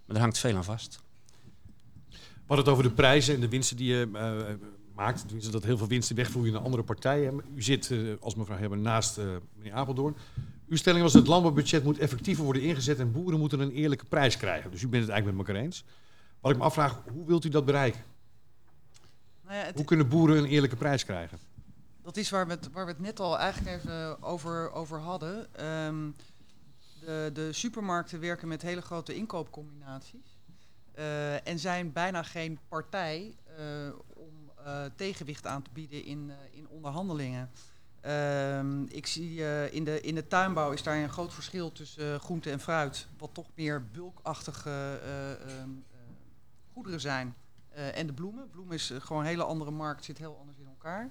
Maar 0.05 0.17
er 0.17 0.23
hangt 0.23 0.39
veel 0.39 0.57
aan 0.57 0.65
vast. 0.65 1.01
We 2.11 2.55
hadden 2.55 2.65
het 2.65 2.75
over 2.75 2.83
de 2.83 2.95
prijzen 2.95 3.35
en 3.35 3.41
de 3.41 3.49
winsten 3.49 3.77
die 3.77 3.95
je 3.95 4.09
uh, 4.13 4.55
maakt. 4.95 5.21
Tenminste, 5.21 5.51
dat 5.51 5.65
heel 5.65 5.79
veel 5.79 5.87
winsten 5.87 6.17
wegvloeien 6.17 6.53
naar 6.53 6.63
andere 6.63 6.83
partijen. 6.83 7.43
U 7.55 7.63
zit, 7.63 7.91
uh, 7.91 8.15
als 8.21 8.35
mevrouw 8.35 8.59
hebben, 8.59 8.83
naast 8.83 9.17
meneer 9.55 9.73
Apeldoorn. 9.73 10.17
Uw 10.69 10.77
stelling 10.77 11.03
was 11.03 11.13
dat 11.13 11.21
het 11.21 11.31
landbouwbudget 11.31 11.85
moet 11.85 11.99
effectiever 11.99 12.45
worden 12.45 12.63
ingezet 12.63 12.99
en 12.99 13.13
boeren 13.13 13.39
moeten 13.39 13.61
een 13.61 13.71
eerlijke 13.71 14.05
prijs 14.05 14.37
krijgen. 14.37 14.71
Dus 14.71 14.83
u 14.83 14.89
bent 14.89 15.03
het 15.03 15.13
eigenlijk 15.13 15.39
met 15.39 15.49
elkaar 15.49 15.65
eens. 15.65 15.85
Wat 16.41 16.51
ik 16.53 16.59
me 16.59 16.65
afvraag, 16.65 17.03
hoe 17.13 17.27
wilt 17.27 17.45
u 17.45 17.49
dat 17.49 17.65
bereiken? 17.65 18.01
Nou 19.45 19.57
ja, 19.57 19.73
hoe 19.75 19.85
kunnen 19.85 20.09
boeren 20.09 20.39
een 20.39 20.45
eerlijke 20.45 20.77
prijs 20.77 21.05
krijgen? 21.05 21.39
Dat 22.03 22.17
is 22.17 22.31
waar 22.31 22.47
we 22.47 22.53
het, 22.53 22.73
waar 22.73 22.85
we 22.85 22.91
het 22.91 23.01
net 23.01 23.21
al 23.21 23.39
eigenlijk 23.39 23.77
even 23.77 24.23
over, 24.23 24.73
over 24.73 24.99
hadden. 24.99 25.65
Um, 25.67 26.15
de, 27.01 27.31
de, 27.33 27.53
supermarkten 27.53 28.21
werken 28.21 28.49
met 28.49 28.63
hele 28.63 28.81
grote 28.81 29.15
inkoopcombinaties. 29.15 30.39
Uh, 30.99 31.49
en 31.49 31.59
zijn 31.59 31.93
bijna 31.93 32.23
geen 32.23 32.59
partij 32.69 33.37
uh, 33.59 33.93
om 34.15 34.51
uh, 34.67 34.85
tegenwicht 34.97 35.47
aan 35.47 35.63
te 35.63 35.71
bieden 35.73 36.05
in, 36.05 36.33
in 36.51 36.69
onderhandelingen. 36.69 37.51
Um, 38.07 38.87
ik 38.89 39.07
zie 39.07 39.39
uh, 39.39 39.73
in, 39.73 39.85
de, 39.85 40.01
in 40.01 40.15
de 40.15 40.27
tuinbouw 40.27 40.73
is 40.73 40.83
daar 40.83 40.97
een 40.97 41.11
groot 41.11 41.35
verschil 41.35 41.73
tussen 41.73 42.13
uh, 42.13 42.19
groente 42.19 42.51
en 42.51 42.61
fruit, 42.61 43.07
wat 43.19 43.31
toch 43.33 43.47
meer 43.55 43.87
bulkachtige 43.93 45.01
uh, 45.05 45.63
goederen 46.73 47.01
zijn. 47.01 47.35
en 47.71 48.07
de 48.07 48.13
bloemen. 48.13 48.51
Bloemen 48.51 48.75
is 48.75 48.93
gewoon 48.99 49.23
een 49.23 49.29
hele 49.29 49.45
andere 49.45 49.71
markt, 49.71 50.05
zit 50.05 50.19
heel 50.19 50.37
anders 50.41 50.59
in 50.59 50.67
elkaar. 50.67 51.11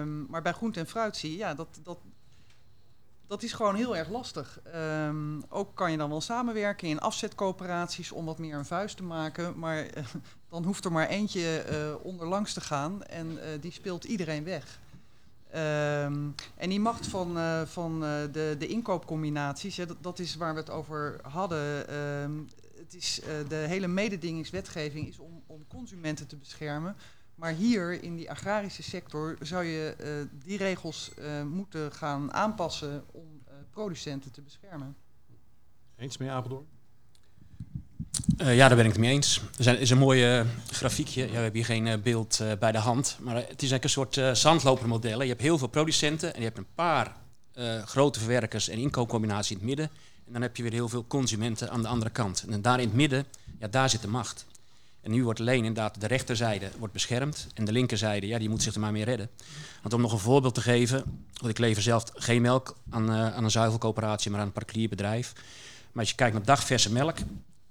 Um, 0.00 0.26
maar 0.30 0.42
bij 0.42 0.52
groente 0.52 0.80
en 0.80 0.86
fruit 0.86 1.16
zie 1.16 1.30
je, 1.30 1.36
ja, 1.36 1.54
dat, 1.54 1.80
dat, 1.82 1.98
dat 3.26 3.42
is 3.42 3.52
gewoon 3.52 3.74
heel 3.74 3.96
erg 3.96 4.08
lastig. 4.08 4.60
Ook 5.48 5.74
kan 5.74 5.90
je 5.90 5.96
dan 5.96 6.08
wel 6.08 6.20
samenwerken 6.20 6.88
in 6.88 7.00
afzetcoöperaties 7.00 8.12
om 8.12 8.24
wat 8.24 8.38
meer 8.38 8.56
een 8.56 8.64
vuist 8.64 8.96
te 8.96 9.02
maken. 9.02 9.58
Maar 9.58 9.86
dan 10.50 10.64
hoeft 10.64 10.84
er 10.84 10.92
maar 10.92 11.08
eentje 11.08 11.98
onderlangs 12.02 12.52
te 12.52 12.60
gaan 12.60 13.02
en 13.02 13.38
die 13.60 13.72
speelt 13.72 14.04
iedereen 14.04 14.44
weg. 14.44 14.78
Um, 15.54 16.34
en 16.56 16.68
die 16.68 16.80
macht 16.80 17.06
van, 17.06 17.36
uh, 17.36 17.62
van 17.62 18.04
uh, 18.04 18.20
de, 18.32 18.56
de 18.58 18.66
inkoopcombinaties, 18.66 19.76
dat, 19.76 19.96
dat, 20.00 20.18
is 20.18 20.36
waar 20.36 20.54
we 20.54 20.60
het 20.60 20.70
over 20.70 21.18
hadden. 21.22 21.94
Um, 21.94 22.48
het 22.76 22.94
is, 22.94 23.20
uh, 23.20 23.48
de 23.48 23.54
hele 23.54 23.86
mededingingswetgeving 23.86 25.08
is 25.08 25.18
om, 25.18 25.42
om, 25.46 25.66
consumenten 25.66 26.26
te 26.26 26.36
beschermen. 26.36 26.96
Maar 27.34 27.52
hier 27.52 28.02
in 28.02 28.16
die 28.16 28.30
agrarische 28.30 28.82
sector 28.82 29.36
zou 29.40 29.64
je 29.64 29.96
die 30.44 30.56
regels 30.56 31.10
moeten 31.44 31.92
gaan 31.92 32.32
aanpassen 32.32 33.04
om 33.12 33.42
producenten 33.70 34.32
te 34.32 34.42
beschermen. 34.42 34.96
Eens 35.96 36.16
mee, 36.16 36.30
Apeldoorn? 36.30 36.77
Uh, 38.36 38.56
ja, 38.56 38.68
daar 38.68 38.76
ben 38.76 38.86
ik 38.86 38.92
het 38.92 39.00
mee 39.00 39.10
eens. 39.10 39.40
Er 39.58 39.80
is 39.80 39.90
een 39.90 39.98
mooi 39.98 40.38
uh, 40.38 40.46
grafiekje. 40.70 41.20
Ja, 41.20 41.28
we 41.28 41.34
hebben 41.34 41.52
hier 41.52 41.64
geen 41.64 41.86
uh, 41.86 41.94
beeld 42.02 42.40
bij 42.58 42.72
de 42.72 42.78
hand. 42.78 43.16
Maar 43.20 43.34
het 43.34 43.62
is 43.62 43.70
eigenlijk 43.70 43.84
een 43.84 43.90
soort 43.90 44.38
zandlopermodellen. 44.38 45.22
Je 45.22 45.32
hebt 45.32 45.42
heel 45.42 45.58
veel 45.58 45.66
producenten 45.68 46.34
en 46.34 46.38
je 46.38 46.46
hebt 46.46 46.58
een 46.58 46.74
paar 46.74 47.16
grote 47.84 48.18
verwerkers 48.18 48.68
en 48.68 48.78
inkoopcombinatie 48.78 49.52
in 49.52 49.56
het 49.56 49.66
midden. 49.68 49.90
En 50.26 50.32
dan 50.32 50.42
heb 50.42 50.56
je 50.56 50.62
weer 50.62 50.72
heel 50.72 50.88
veel 50.88 51.04
consumenten 51.06 51.70
aan 51.70 51.82
de 51.82 51.88
andere 51.88 52.10
kant. 52.10 52.44
En 52.48 52.62
daar 52.62 52.80
in 52.80 52.86
het 52.86 52.96
midden, 52.96 53.26
ja, 53.58 53.68
daar 53.68 53.90
zit 53.90 54.02
de 54.02 54.08
macht. 54.08 54.46
En 55.00 55.10
nu 55.10 55.24
wordt 55.24 55.40
alleen 55.40 55.64
inderdaad 55.64 56.00
de 56.00 56.06
rechterzijde 56.06 56.70
wordt 56.78 56.92
beschermd. 56.92 57.46
En 57.54 57.64
de 57.64 57.72
linkerzijde, 57.72 58.26
ja, 58.26 58.38
die 58.38 58.48
moet 58.48 58.62
zich 58.62 58.74
er 58.74 58.80
maar 58.80 58.92
mee 58.92 59.04
redden. 59.04 59.28
Want 59.82 59.94
om 59.94 60.00
nog 60.00 60.12
een 60.12 60.18
voorbeeld 60.18 60.54
te 60.54 60.60
geven. 60.60 61.02
Want 61.32 61.50
ik 61.50 61.58
lever 61.58 61.82
zelf 61.82 62.04
geen 62.14 62.42
melk 62.42 62.76
aan, 62.90 63.10
aan 63.10 63.44
een 63.44 63.50
zuivelcoöperatie, 63.50 64.30
maar 64.30 64.40
aan 64.40 64.46
een 64.46 64.52
particulier 64.52 64.88
bedrijf. 64.88 65.32
Maar 65.92 66.02
als 66.02 66.10
je 66.10 66.14
kijkt 66.16 66.34
naar 66.34 66.44
dagverse 66.44 66.92
melk, 66.92 67.16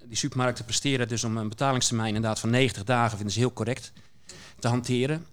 die 0.07 0.17
supermarkten 0.17 0.65
presteren 0.65 1.07
dus 1.07 1.23
om 1.23 1.37
een 1.37 1.49
betalingstermijn 1.49 2.15
inderdaad 2.15 2.39
van 2.39 2.49
90 2.49 2.83
dagen, 2.83 3.15
vinden 3.15 3.33
ze 3.33 3.39
heel 3.39 3.53
correct 3.53 3.91
te 4.59 4.67
hanteren. 4.67 5.25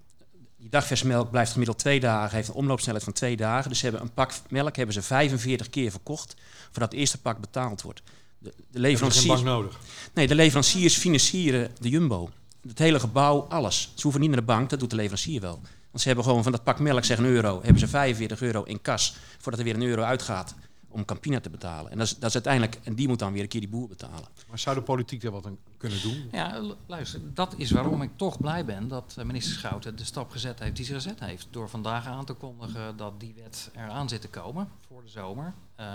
Die 0.57 0.69
dagversmelk 0.69 1.31
blijft 1.31 1.51
gemiddeld 1.51 1.79
twee 1.79 1.99
dagen, 1.99 2.35
heeft 2.35 2.47
een 2.47 2.53
omloopsnelheid 2.53 3.03
van 3.03 3.13
twee 3.13 3.35
dagen. 3.35 3.69
Dus 3.69 3.79
ze 3.79 3.85
hebben 3.85 4.03
een 4.03 4.13
pak 4.13 4.33
melk 4.49 4.75
hebben 4.75 4.95
ze 4.95 5.01
45 5.01 5.69
keer 5.69 5.91
verkocht 5.91 6.35
voordat 6.71 6.91
het 6.91 6.99
eerste 6.99 7.21
pak 7.21 7.39
betaald 7.39 7.81
wordt. 7.81 8.01
De, 8.37 8.53
de 8.71 8.79
leveranciers. 8.79 9.41
nodig. 9.41 9.79
Nee, 10.13 10.27
de 10.27 10.35
leveranciers 10.35 10.97
financieren 10.97 11.71
de 11.79 11.89
Jumbo. 11.89 12.29
Het 12.67 12.79
hele 12.79 12.99
gebouw, 12.99 13.39
alles. 13.39 13.91
Ze 13.95 14.01
hoeven 14.01 14.21
niet 14.21 14.29
naar 14.29 14.39
de 14.39 14.45
bank, 14.45 14.69
dat 14.69 14.79
doet 14.79 14.89
de 14.89 14.95
leverancier 14.95 15.41
wel. 15.41 15.59
Want 15.91 16.01
ze 16.01 16.07
hebben 16.07 16.25
gewoon 16.25 16.43
van 16.43 16.51
dat 16.51 16.63
pak 16.63 16.79
melk, 16.79 17.03
zeg 17.03 17.17
een 17.17 17.25
euro, 17.25 17.59
hebben 17.61 17.79
ze 17.79 17.87
45 17.87 18.41
euro 18.41 18.63
in 18.63 18.81
kas 18.81 19.15
voordat 19.39 19.59
er 19.59 19.65
weer 19.65 19.75
een 19.75 19.87
euro 19.87 20.01
uitgaat 20.01 20.55
om 20.95 21.05
Campina 21.05 21.39
te 21.39 21.49
betalen. 21.49 21.91
En 21.91 21.97
dat 21.97 22.07
is, 22.07 22.17
dat 22.17 22.29
is 22.29 22.33
uiteindelijk, 22.33 22.79
en 22.83 22.95
die 22.95 23.07
moet 23.07 23.19
dan 23.19 23.33
weer 23.33 23.41
een 23.41 23.47
keer 23.47 23.59
die 23.59 23.69
boer 23.69 23.87
betalen. 23.87 24.27
Maar 24.49 24.59
zou 24.59 24.75
de 24.75 24.81
politiek 24.81 25.21
daar 25.21 25.31
wat 25.31 25.45
aan 25.45 25.57
kunnen 25.77 26.01
doen? 26.01 26.29
Ja, 26.31 26.61
luister, 26.85 27.33
dat 27.33 27.53
is 27.57 27.71
waarom 27.71 28.01
ik 28.01 28.09
toch 28.15 28.37
blij 28.37 28.65
ben 28.65 28.87
dat 28.87 29.15
eh, 29.17 29.25
minister 29.25 29.55
Schouten 29.55 29.95
de 29.95 30.03
stap 30.03 30.31
gezet 30.31 30.59
heeft 30.59 30.75
die 30.75 30.85
ze 30.85 30.93
gezet 30.93 31.19
heeft. 31.19 31.47
Door 31.49 31.69
vandaag 31.69 32.05
aan 32.05 32.25
te 32.25 32.33
kondigen 32.33 32.97
dat 32.97 33.19
die 33.19 33.33
wet 33.35 33.71
eraan 33.73 34.09
zit 34.09 34.21
te 34.21 34.27
komen 34.27 34.69
voor 34.87 35.03
de 35.03 35.09
zomer. 35.09 35.53
Uh, 35.79 35.85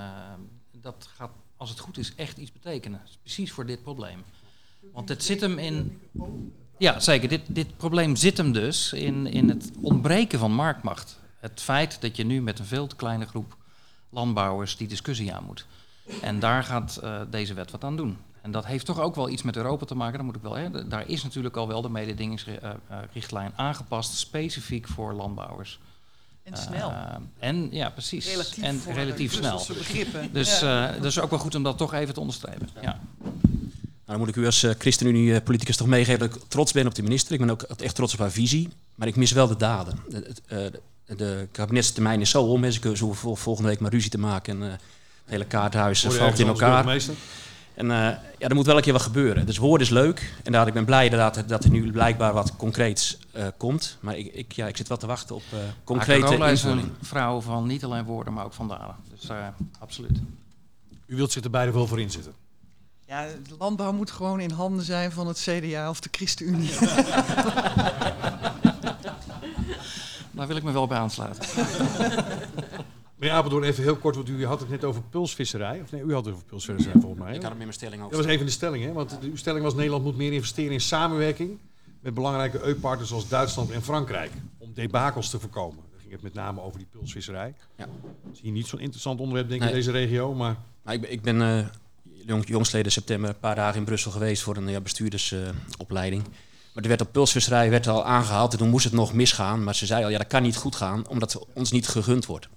dat 0.81 1.09
gaat, 1.17 1.31
als 1.57 1.71
het 1.71 1.79
goed 1.79 1.99
is, 1.99 2.15
echt 2.15 2.39
iets 2.39 2.53
betekenen. 2.53 3.01
Precies 3.23 3.53
voor 3.53 3.67
dit 3.67 3.83
probleem. 3.83 4.23
Want 4.93 5.09
het 5.09 5.25
zit 5.25 5.41
hem 5.41 5.59
in. 5.59 6.01
Ja, 6.79 7.01
zeker. 7.01 7.29
Dit, 7.29 7.43
dit 7.49 7.77
probleem 7.77 8.17
zit 8.17 8.37
hem 8.37 8.53
dus 8.53 8.93
in, 8.93 9.27
in 9.27 9.49
het 9.49 9.71
ontbreken 9.81 10.39
van 10.39 10.53
marktmacht. 10.53 11.19
Het 11.39 11.61
feit 11.61 12.01
dat 12.01 12.17
je 12.17 12.25
nu 12.25 12.43
met 12.43 12.59
een 12.59 12.65
veel 12.65 12.87
te 12.87 12.97
kleine 12.97 13.27
groep 13.27 13.57
landbouwers 14.11 14.77
die 14.77 14.89
discussie 14.89 15.35
aan 15.35 15.45
moet. 15.45 15.67
En 16.23 16.39
daar 16.39 16.65
gaat 16.65 17.01
uh, 17.05 17.21
deze 17.31 17.55
wet 17.55 17.71
wat 17.71 17.85
aan 17.85 17.97
doen. 17.97 18.19
En 18.43 18.51
dat 18.51 18.67
heeft 18.67 18.87
toch 18.87 19.01
ook 19.01 19.15
wel 19.15 19.29
iets 19.29 19.43
met 19.43 19.57
Europa 19.57 19.85
te 19.85 19.95
maken. 19.95 20.17
Dan 20.17 20.27
moet 20.27 20.37
ik 20.37 20.43
wel, 20.43 20.55
hè, 20.55 20.89
daar 20.89 21.09
is 21.09 21.23
natuurlijk 21.23 21.57
al 21.57 21.69
wel 21.69 21.83
de 21.83 21.89
mededingingsrichtlijn 21.91 23.53
aangepast, 23.57 24.15
specifiek 24.19 24.89
voor 24.89 25.13
landbouwers. 25.13 25.79
En 26.43 26.57
snel. 26.57 26.91
Uh, 26.91 27.15
en 27.39 27.69
ja, 27.73 27.91
precies. 27.91 28.27
Relatief 28.31 28.65
en 28.65 28.79
voor 28.79 28.93
relatief 28.93 29.33
snel. 29.33 29.65
begrippen. 29.69 30.33
Dus 30.33 30.61
Ja. 30.61 30.89
uh, 30.89 30.95
dat 30.97 31.05
is 31.05 31.21
ook 31.21 31.31
wel 31.31 31.39
goed 31.39 31.55
om 31.55 31.63
dat 31.63 31.79
toch 31.79 31.93
even 31.95 32.15
te 32.15 32.21
onderstrepen. 32.21 32.69
Ja. 32.81 32.99
Nou, 33.21 34.19
dan 34.19 34.19
moet 34.19 34.29
ik 34.29 34.37
u 34.37 34.47
als 34.47 34.63
uh, 34.63 34.71
ChristenUnie-politicus 34.79 35.77
toch 35.77 35.87
meegeven 35.87 36.19
dat 36.19 36.35
ik 36.37 36.43
trots 36.49 36.73
ben 36.73 36.87
op 36.87 36.95
de 36.95 37.03
minister. 37.03 37.33
Ik 37.33 37.39
ben 37.41 37.51
ook 37.51 37.63
echt 37.63 37.95
trots 37.95 38.13
op 38.13 38.19
haar 38.19 38.31
visie. 38.31 38.69
Maar 38.95 39.09
ik 39.09 39.17
mis 39.17 39.33
wel 39.33 39.47
de 39.47 39.57
daden. 39.57 39.99
De, 40.09 40.17
het, 40.17 40.43
uh, 40.45 40.59
de, 40.59 40.81
de 41.17 41.49
kabinetstermijn 41.53 42.21
is 42.21 42.31
zo 42.31 42.43
om. 42.43 42.63
Hè. 42.63 42.71
Ze 42.71 42.81
kunnen- 42.81 42.99
vol- 43.15 43.37
volgende 43.37 43.69
week 43.69 43.81
maar 43.81 43.91
ruzie 43.91 44.11
te 44.11 44.19
maken. 44.19 44.61
En 44.61 44.67
uh, 44.67 44.73
het 44.73 44.81
hele 45.25 45.45
kaarthuis 45.45 46.03
je 46.03 46.11
valt 46.11 46.39
in 46.39 46.47
elkaar. 46.47 46.99
En 47.75 47.91
eh, 47.91 47.97
ja, 48.39 48.49
er 48.49 48.55
moet 48.55 48.67
wel 48.67 48.77
een 48.77 48.83
keer 48.83 48.93
wat 48.93 49.03
gebeuren. 49.03 49.47
Dus 49.47 49.57
woorden 49.59 49.87
is 49.87 49.93
leuk. 49.93 50.33
En 50.43 50.53
daar, 50.53 50.67
ik 50.67 50.73
ben 50.73 50.85
blij 50.85 51.05
inderdaad 51.05 51.49
dat 51.49 51.65
er 51.65 51.71
nu 51.71 51.93
blijkbaar 51.93 52.33
wat 52.33 52.57
concreets 52.57 53.19
eh, 53.33 53.47
komt. 53.57 53.97
Maar 54.01 54.17
ik, 54.17 54.35
ik, 54.35 54.53
ja, 54.53 54.67
ik 54.67 54.77
zit 54.77 54.89
wel 54.89 54.97
te 54.97 55.07
wachten 55.07 55.35
op 55.35 55.43
eh, 55.53 55.59
concrete 55.85 56.35
is 56.35 56.63
invulling. 56.63 56.83
een 56.83 56.95
vrouw 57.03 57.41
van 57.41 57.67
niet 57.67 57.85
alleen 57.85 58.05
woorden, 58.05 58.33
maar 58.33 58.45
ook 58.45 58.53
van 58.53 58.69
daden. 58.69 58.97
Dus 59.11 59.31
uh, 59.31 59.47
absoluut. 59.79 60.19
U 61.07 61.17
wilt 61.17 61.33
zich 61.33 61.45
er 61.45 61.51
beide 61.51 61.73
wel 61.73 61.87
voor 61.87 62.01
inzetten. 62.01 62.33
Ja, 63.07 63.27
de 63.49 63.55
landbouw 63.59 63.93
moet 63.93 64.11
gewoon 64.11 64.41
in 64.41 64.51
handen 64.51 64.85
zijn 64.85 65.13
van 65.13 65.27
het 65.27 65.39
CDA 65.39 65.89
of 65.89 66.01
de 66.01 66.09
ChristenUnie. 66.11 66.71
Daar 70.41 70.49
wil 70.49 70.59
ik 70.59 70.63
me 70.65 70.73
wel 70.73 70.87
bij 70.87 70.99
aansluiten. 70.99 71.45
Meneer 73.19 73.35
Apeldoorn, 73.35 73.65
even 73.65 73.83
heel 73.83 73.97
kort, 73.97 74.15
want 74.17 74.29
u 74.29 74.47
had 74.47 74.61
het 74.61 74.69
net 74.69 74.85
over 74.85 75.03
pulsvisserij. 75.03 75.81
Of 75.83 75.91
nee, 75.93 76.03
u 76.03 76.13
had 76.15 76.25
het 76.25 76.35
over 76.35 76.47
pulsvisserij 76.47 77.01
volgens 77.01 77.23
mij. 77.23 77.35
Ik 77.35 77.43
had 77.43 77.51
hem 77.51 77.53
in 77.53 77.59
mijn 77.59 77.73
stelling 77.73 78.03
ook. 78.03 78.11
Dat 78.11 78.21
was 78.21 78.29
een 78.31 78.37
van 78.37 78.47
de 78.47 78.53
stellingen, 78.53 78.89
hè? 78.89 78.95
want 78.95 79.19
uw 79.23 79.37
stelling 79.37 79.65
was 79.65 79.75
Nederland 79.75 80.05
moet 80.05 80.17
meer 80.17 80.33
investeren 80.33 80.73
in 80.73 80.81
samenwerking 80.81 81.59
met 82.01 82.15
belangrijke 82.15 82.63
EU-partners 82.63 83.09
zoals 83.09 83.29
Duitsland 83.29 83.71
en 83.71 83.83
Frankrijk. 83.83 84.31
Om 84.59 84.71
debakels 84.75 85.31
te 85.31 85.41
voorkomen. 85.41 85.77
Dan 85.91 86.01
ging 86.01 86.13
het 86.13 86.23
met 86.23 86.35
name 86.35 86.61
over 86.61 86.79
die 86.79 86.87
pulsvisserij. 86.91 87.55
Ja. 87.77 87.85
Dat 88.25 88.33
is 88.35 88.41
hier 88.41 88.53
niet 88.53 88.67
zo'n 88.67 88.81
interessant 88.81 89.21
onderwerp 89.21 89.49
denk 89.49 89.61
ik 89.63 89.67
Nee. 89.69 89.77
in 89.79 89.85
deze 89.85 89.99
regio, 89.99 90.35
maar 90.35 90.57
Maar 90.83 90.95
ik, 90.95 91.01
ben- 91.01 91.13
ik 91.13 91.23
ben 91.23 91.43
eh, 91.43 91.67
jong, 92.27 92.49
jongstleden 92.49 92.93
september 92.93 93.29
een 93.31 93.39
paar 93.41 93.55
dagen 93.55 93.79
in 93.79 93.85
Brussel 93.85 94.11
geweest 94.11 94.43
voor 94.43 94.57
een 94.57 94.69
ja, 94.69 94.81
bestuurdersopleiding. 94.81 96.23
Maar 96.73 96.83
er 96.83 96.89
werd 96.89 97.01
op 97.01 97.13
pulsvisserij 97.13 97.71
werd 97.71 97.87
al 97.87 98.05
aangehaald 98.05 98.53
en 98.53 98.59
toen 98.59 98.69
moest 98.69 98.85
het 98.85 98.93
nog 98.93 99.13
misgaan. 99.13 99.65
Maar 99.65 99.75
ze 99.75 99.87
zei 99.87 100.05
al, 100.05 100.11
ja 100.11 100.19
dat 100.19 100.27
kan 100.27 100.43
niet 100.43 100.57
goed 100.57 100.77
gaan, 100.77 101.09
omdat 101.09 101.33
het 101.33 101.43
ons 101.55 101.71
niet 101.71 101.89
gegund 101.89 102.27
wordt. 102.27 102.49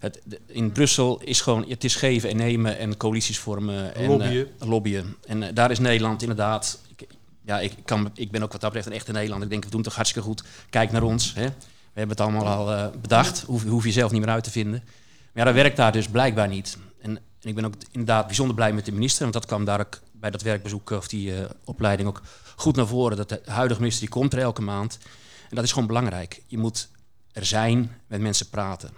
Het, 0.00 0.20
in 0.46 0.72
Brussel 0.72 1.20
is 1.20 1.40
gewoon, 1.40 1.64
het 1.68 1.84
is 1.84 1.94
geven 1.94 2.30
en 2.30 2.36
nemen 2.36 2.78
en 2.78 2.96
coalities 2.96 3.38
vormen. 3.38 3.94
En, 3.94 4.06
Lobbyen. 4.08 4.48
eh, 4.58 4.68
lobbyen. 4.68 5.16
En 5.26 5.42
eh, 5.42 5.54
daar 5.54 5.70
is 5.70 5.78
Nederland 5.78 6.20
inderdaad, 6.22 6.78
ik, 6.96 7.06
ja, 7.44 7.60
ik, 7.60 7.72
kan, 7.84 8.10
ik 8.14 8.30
ben 8.30 8.42
ook 8.42 8.52
wat 8.52 8.60
dat 8.60 8.70
betreft 8.70 8.86
een 8.86 8.98
echte 8.98 9.12
Nederlander. 9.12 9.44
Ik 9.46 9.52
denk, 9.52 9.64
we 9.64 9.70
doen 9.70 9.80
het 9.80 9.88
toch 9.88 9.96
hartstikke 9.96 10.28
goed. 10.28 10.42
Kijk 10.70 10.92
naar 10.92 11.02
ons. 11.02 11.34
Hè. 11.34 11.44
We 11.44 12.04
hebben 12.04 12.16
het 12.16 12.20
allemaal 12.20 12.46
al 12.46 12.72
eh, 12.72 12.86
bedacht. 13.00 13.42
Hoef, 13.46 13.64
hoef 13.64 13.84
je 13.84 13.92
zelf 13.92 14.10
niet 14.10 14.20
meer 14.20 14.30
uit 14.30 14.44
te 14.44 14.50
vinden. 14.50 14.82
Maar 14.84 15.32
ja, 15.32 15.44
dat 15.44 15.54
werkt 15.54 15.76
daar 15.76 15.92
dus 15.92 16.08
blijkbaar 16.08 16.48
niet. 16.48 16.78
En, 17.00 17.16
en 17.16 17.48
ik 17.48 17.54
ben 17.54 17.64
ook 17.64 17.74
inderdaad 17.90 18.26
bijzonder 18.26 18.54
blij 18.54 18.72
met 18.72 18.84
de 18.84 18.92
minister. 18.92 19.22
Want 19.22 19.32
dat 19.32 19.46
kwam 19.46 19.64
daar 19.64 19.80
ook 19.80 20.00
bij 20.20 20.30
dat 20.30 20.42
werkbezoek 20.42 20.90
of 20.90 21.08
die 21.08 21.34
eh, 21.34 21.50
opleiding 21.64 22.08
ook 22.08 22.22
goed 22.56 22.76
naar 22.76 22.86
voren. 22.86 23.16
Dat 23.16 23.28
de 23.28 23.40
huidige 23.44 23.80
minister 23.80 24.06
die 24.06 24.14
komt 24.14 24.32
er 24.32 24.38
elke 24.38 24.62
maand. 24.62 24.98
En 25.48 25.56
dat 25.56 25.64
is 25.64 25.72
gewoon 25.72 25.88
belangrijk. 25.88 26.42
Je 26.46 26.58
moet 26.58 26.88
er 27.32 27.46
zijn, 27.46 28.00
met 28.06 28.20
mensen 28.20 28.48
praten. 28.48 28.90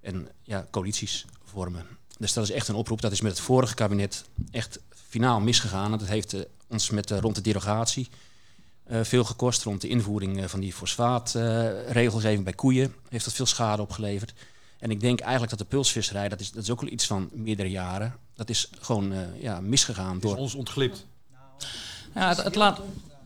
En 0.00 0.28
ja, 0.42 0.66
coalities 0.70 1.26
vormen. 1.44 1.86
Dus 2.18 2.32
dat 2.32 2.44
is 2.44 2.50
echt 2.50 2.68
een 2.68 2.74
oproep. 2.74 3.00
Dat 3.00 3.12
is 3.12 3.20
met 3.20 3.32
het 3.32 3.40
vorige 3.40 3.74
kabinet 3.74 4.24
echt 4.50 4.80
finaal 5.08 5.40
misgegaan. 5.40 5.92
En 5.92 5.98
dat 5.98 6.08
heeft 6.08 6.32
eh, 6.32 6.40
ons 6.66 6.90
met, 6.90 7.10
eh, 7.10 7.18
rond 7.18 7.34
de 7.34 7.40
derogatie 7.40 8.08
eh, 8.86 9.00
veel 9.02 9.24
gekost. 9.24 9.62
Rond 9.62 9.80
de 9.80 9.88
invoering 9.88 10.42
eh, 10.42 10.48
van 10.48 10.60
die 10.60 10.72
fosfaatregels 10.72 12.24
even 12.24 12.44
bij 12.44 12.52
koeien 12.52 12.94
heeft 13.08 13.24
dat 13.24 13.34
veel 13.34 13.46
schade 13.46 13.82
opgeleverd. 13.82 14.32
En 14.78 14.90
ik 14.90 15.00
denk 15.00 15.20
eigenlijk 15.20 15.50
dat 15.50 15.58
de 15.58 15.64
pulsvisserij, 15.64 16.28
dat 16.28 16.40
is, 16.40 16.50
dat 16.50 16.62
is 16.62 16.70
ook 16.70 16.80
wel 16.80 16.90
iets 16.90 17.06
van 17.06 17.30
meerdere 17.32 17.70
jaren. 17.70 18.14
Dat 18.34 18.48
is 18.48 18.70
gewoon 18.80 19.12
eh, 19.12 19.42
ja, 19.42 19.60
misgegaan 19.60 20.14
het 20.14 20.24
is 20.24 20.30
door... 20.30 20.38
ons 20.38 20.54
ontglipt. 20.54 21.06
Ja, 22.14 22.28
het, 22.28 22.42
het 22.42 22.54
laat, 22.54 22.80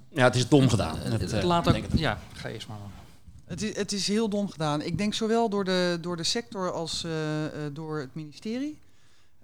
Ja, 0.09 0.25
het 0.25 0.35
is 0.35 0.49
dom 0.49 0.69
gedaan. 0.69 0.99
Het, 0.99 1.13
het, 1.13 1.21
het 1.21 1.33
eh, 1.33 1.45
laat 1.45 1.69
ook... 1.69 1.85
Ja, 1.95 2.19
ga 2.33 2.49
eerst 2.49 2.69
maar. 2.69 2.79
Het 3.45 3.63
is, 3.63 3.77
het 3.77 3.93
is 3.93 4.09
heel 4.09 4.29
dom 4.29 4.49
gedaan. 4.49 4.83
Ik 4.83 4.99
denk 4.99 5.15
zowel 5.15 5.49
door 5.49 5.65
de, 5.65 5.99
door 6.01 6.17
de 6.17 6.23
sector 6.23 6.73
als 6.73 7.05
eh, 7.05 7.45
eh, 7.45 7.51
door 7.73 7.99
het 7.99 8.15
ministerie. 8.15 8.79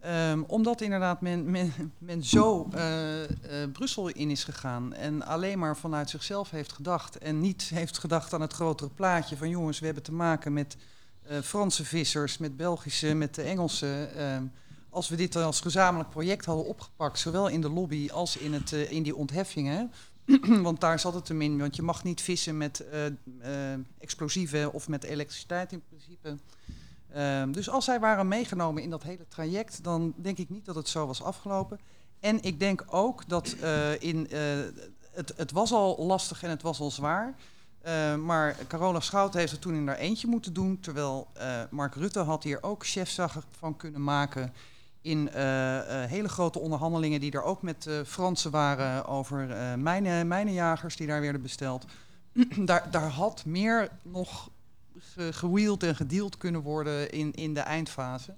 Ehm, 0.07 0.43
omdat 0.47 0.81
inderdaad 0.81 1.21
men, 1.21 1.51
men, 1.51 1.73
men 1.99 2.25
zo 2.25 2.69
eh, 2.73 3.23
eh, 3.25 3.31
Brussel 3.73 4.09
in 4.09 4.31
is 4.31 4.45
gegaan 4.45 4.95
en 4.95 5.27
alleen 5.27 5.59
maar 5.59 5.77
vanuit 5.77 6.11
zichzelf 6.11 6.51
heeft 6.51 6.73
gedacht. 6.73 7.19
En 7.19 7.41
niet 7.41 7.63
heeft 7.63 7.99
gedacht 7.99 8.33
aan 8.33 8.41
het 8.41 8.53
grotere 8.53 8.91
plaatje 8.91 9.37
van 9.37 9.49
jongens, 9.49 9.79
we 9.79 9.85
hebben 9.85 10.03
te 10.03 10.13
maken 10.13 10.53
met 10.53 10.77
eh, 11.29 11.41
Franse 11.41 11.85
vissers, 11.85 12.39
met 12.39 12.57
Belgische, 12.57 13.15
met 13.15 13.35
de 13.35 13.43
Engelse. 13.43 14.09
Ehm, 14.17 14.45
als 14.91 15.09
we 15.09 15.17
dit 15.17 15.37
als 15.37 15.61
gezamenlijk 15.61 16.11
project 16.11 16.45
hadden 16.45 16.67
opgepakt, 16.67 17.19
zowel 17.19 17.49
in 17.49 17.61
de 17.61 17.71
lobby 17.71 18.09
als 18.11 18.37
in, 18.37 18.53
het, 18.53 18.73
eh, 18.73 18.91
in 18.91 19.03
die 19.03 19.17
ontheffingen. 19.17 19.93
want 20.63 20.81
daar 20.81 20.99
zat 20.99 21.15
het 21.15 21.29
hem 21.29 21.43
in. 21.43 21.59
Want 21.59 21.77
je 21.77 21.83
mag 21.83 22.05
niet 22.05 22.21
vissen 22.21 22.57
met 22.57 22.89
eh, 22.89 23.73
explosieven 23.99 24.73
of 24.73 24.89
met 24.89 25.05
elektriciteit 25.05 25.73
in 25.73 25.83
principe. 25.89 26.37
Ehm, 27.13 27.53
dus 27.53 27.71
als 27.71 27.85
zij 27.85 28.01
waren 28.01 28.29
meegenomen 28.29 28.83
in 28.83 28.91
dat 28.91 29.03
hele 29.03 29.29
traject, 29.29 29.85
dan 29.85 30.15
denk 30.17 30.39
ik 30.39 30.51
niet 30.51 30.65
dat 30.65 30.75
het 30.75 30.89
zo 30.89 31.07
was 31.07 31.23
afgelopen. 31.23 31.79
En 32.21 32.43
ik 32.43 32.61
denk 32.61 32.85
ook 32.91 33.29
dat 33.29 33.57
in, 33.99 34.29
het, 35.13 35.33
het 35.37 35.53
was 35.53 35.73
al 35.73 36.07
lastig 36.07 36.43
en 36.43 36.51
het 36.51 36.63
was 36.63 36.81
al 36.81 36.91
zwaar. 36.91 37.35
Eh, 37.87 38.15
maar 38.15 38.57
Carola 38.69 39.01
Schout 39.01 39.35
heeft 39.35 39.53
het 39.53 39.61
toen 39.61 39.75
in 39.75 39.87
haar 39.87 39.97
eentje 39.97 40.27
moeten 40.27 40.53
doen. 40.53 40.81
Terwijl 40.81 41.27
eh, 41.33 41.63
Mark 41.71 41.95
Rutte 41.95 42.19
had 42.21 42.43
hier 42.43 42.63
ook 42.63 42.87
chefzag 42.87 43.45
van 43.59 43.77
kunnen 43.77 44.03
maken. 44.05 44.53
In 45.01 45.31
eh, 45.31 46.05
hele 46.05 46.29
grote 46.29 46.59
onderhandelingen 46.59 47.21
die 47.21 47.33
er 47.33 47.43
ook 47.43 47.63
met 47.63 47.89
Fransen 48.07 48.51
waren 48.51 49.07
over 49.07 49.51
eh 49.51 49.75
mijne, 49.75 50.25
mijnenjagers 50.25 50.97
die 50.97 51.07
daar 51.07 51.21
werden 51.21 51.43
besteld. 51.43 51.85
daar, 52.65 52.91
daar 52.91 53.11
had 53.11 53.45
meer 53.45 53.89
nog 54.03 54.51
ge- 54.99 55.33
gewield 55.33 55.83
en 55.83 55.97
gedeeld 55.97 56.37
kunnen 56.39 56.61
worden 56.61 57.11
in, 57.11 57.33
in 57.33 57.55
de 57.55 57.61
eindfase. 57.61 58.35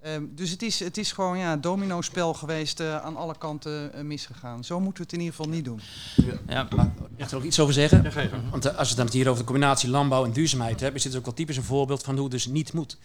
Ehm, 0.00 0.24
dus 0.30 0.50
het 0.50 0.62
is, 0.62 0.80
het 0.80 0.96
is 0.96 1.12
gewoon 1.12 1.38
ja, 1.38 1.56
domino-spel 1.56 2.34
geweest, 2.34 2.80
eh, 2.80 2.96
aan 2.96 3.16
alle 3.16 3.38
kanten 3.38 3.92
eh, 3.92 4.02
misgegaan. 4.02 4.64
Zo 4.64 4.80
moeten 4.80 4.96
we 4.96 5.02
het 5.02 5.12
in 5.12 5.18
ieder 5.18 5.34
geval 5.34 5.52
niet 5.52 5.64
doen. 5.64 5.80
Ja, 6.46 6.68
Mag 6.76 6.86
ik 7.16 7.30
er 7.30 7.36
ook 7.36 7.42
iets 7.42 7.60
over 7.60 7.74
zeggen? 7.74 8.02
Ja. 8.02 8.30
Want 8.50 8.64
eh, 8.64 8.76
als 8.76 8.94
we 8.94 9.00
het 9.00 9.10
dan 9.10 9.20
hier 9.20 9.28
over 9.28 9.40
de 9.40 9.44
combinatie 9.44 9.88
landbouw 9.88 10.24
en 10.24 10.32
duurzaamheid 10.32 10.80
hebben, 10.80 10.98
is 10.98 11.02
dit 11.02 11.16
ook 11.16 11.24
wel 11.24 11.34
typisch 11.34 11.56
een 11.56 11.62
voorbeeld 11.62 12.02
van 12.02 12.14
hoe 12.14 12.22
het 12.22 12.32
dus 12.32 12.46
niet 12.46 12.72
moet. 12.72 12.98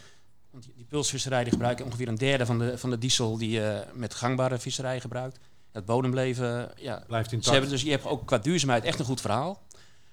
Want 0.52 0.64
die, 0.64 0.74
die 0.76 0.86
pulsvisserij 0.86 1.44
die 1.44 1.52
gebruikt 1.52 1.82
ongeveer 1.82 2.08
een 2.08 2.16
derde 2.16 2.46
van 2.46 2.60
de, 2.60 2.78
van 2.78 2.90
de 2.90 2.98
diesel 2.98 3.38
die 3.38 3.50
je 3.50 3.84
met 3.94 4.14
gangbare 4.14 4.60
visserij 4.60 5.00
gebruikt. 5.00 5.40
Het 5.72 5.86
bodemleven, 5.86 6.72
ja. 6.76 7.04
Blijft 7.08 7.30
Ze 7.30 7.36
intact. 7.36 7.52
hebben 7.52 7.72
dus, 7.72 7.82
je 7.82 7.90
hebt 7.92 8.06
ook 8.06 8.26
qua 8.26 8.38
duurzaamheid 8.38 8.84
echt 8.84 9.00
een 9.00 9.06
goed 9.06 9.22
verhaal. 9.22 9.62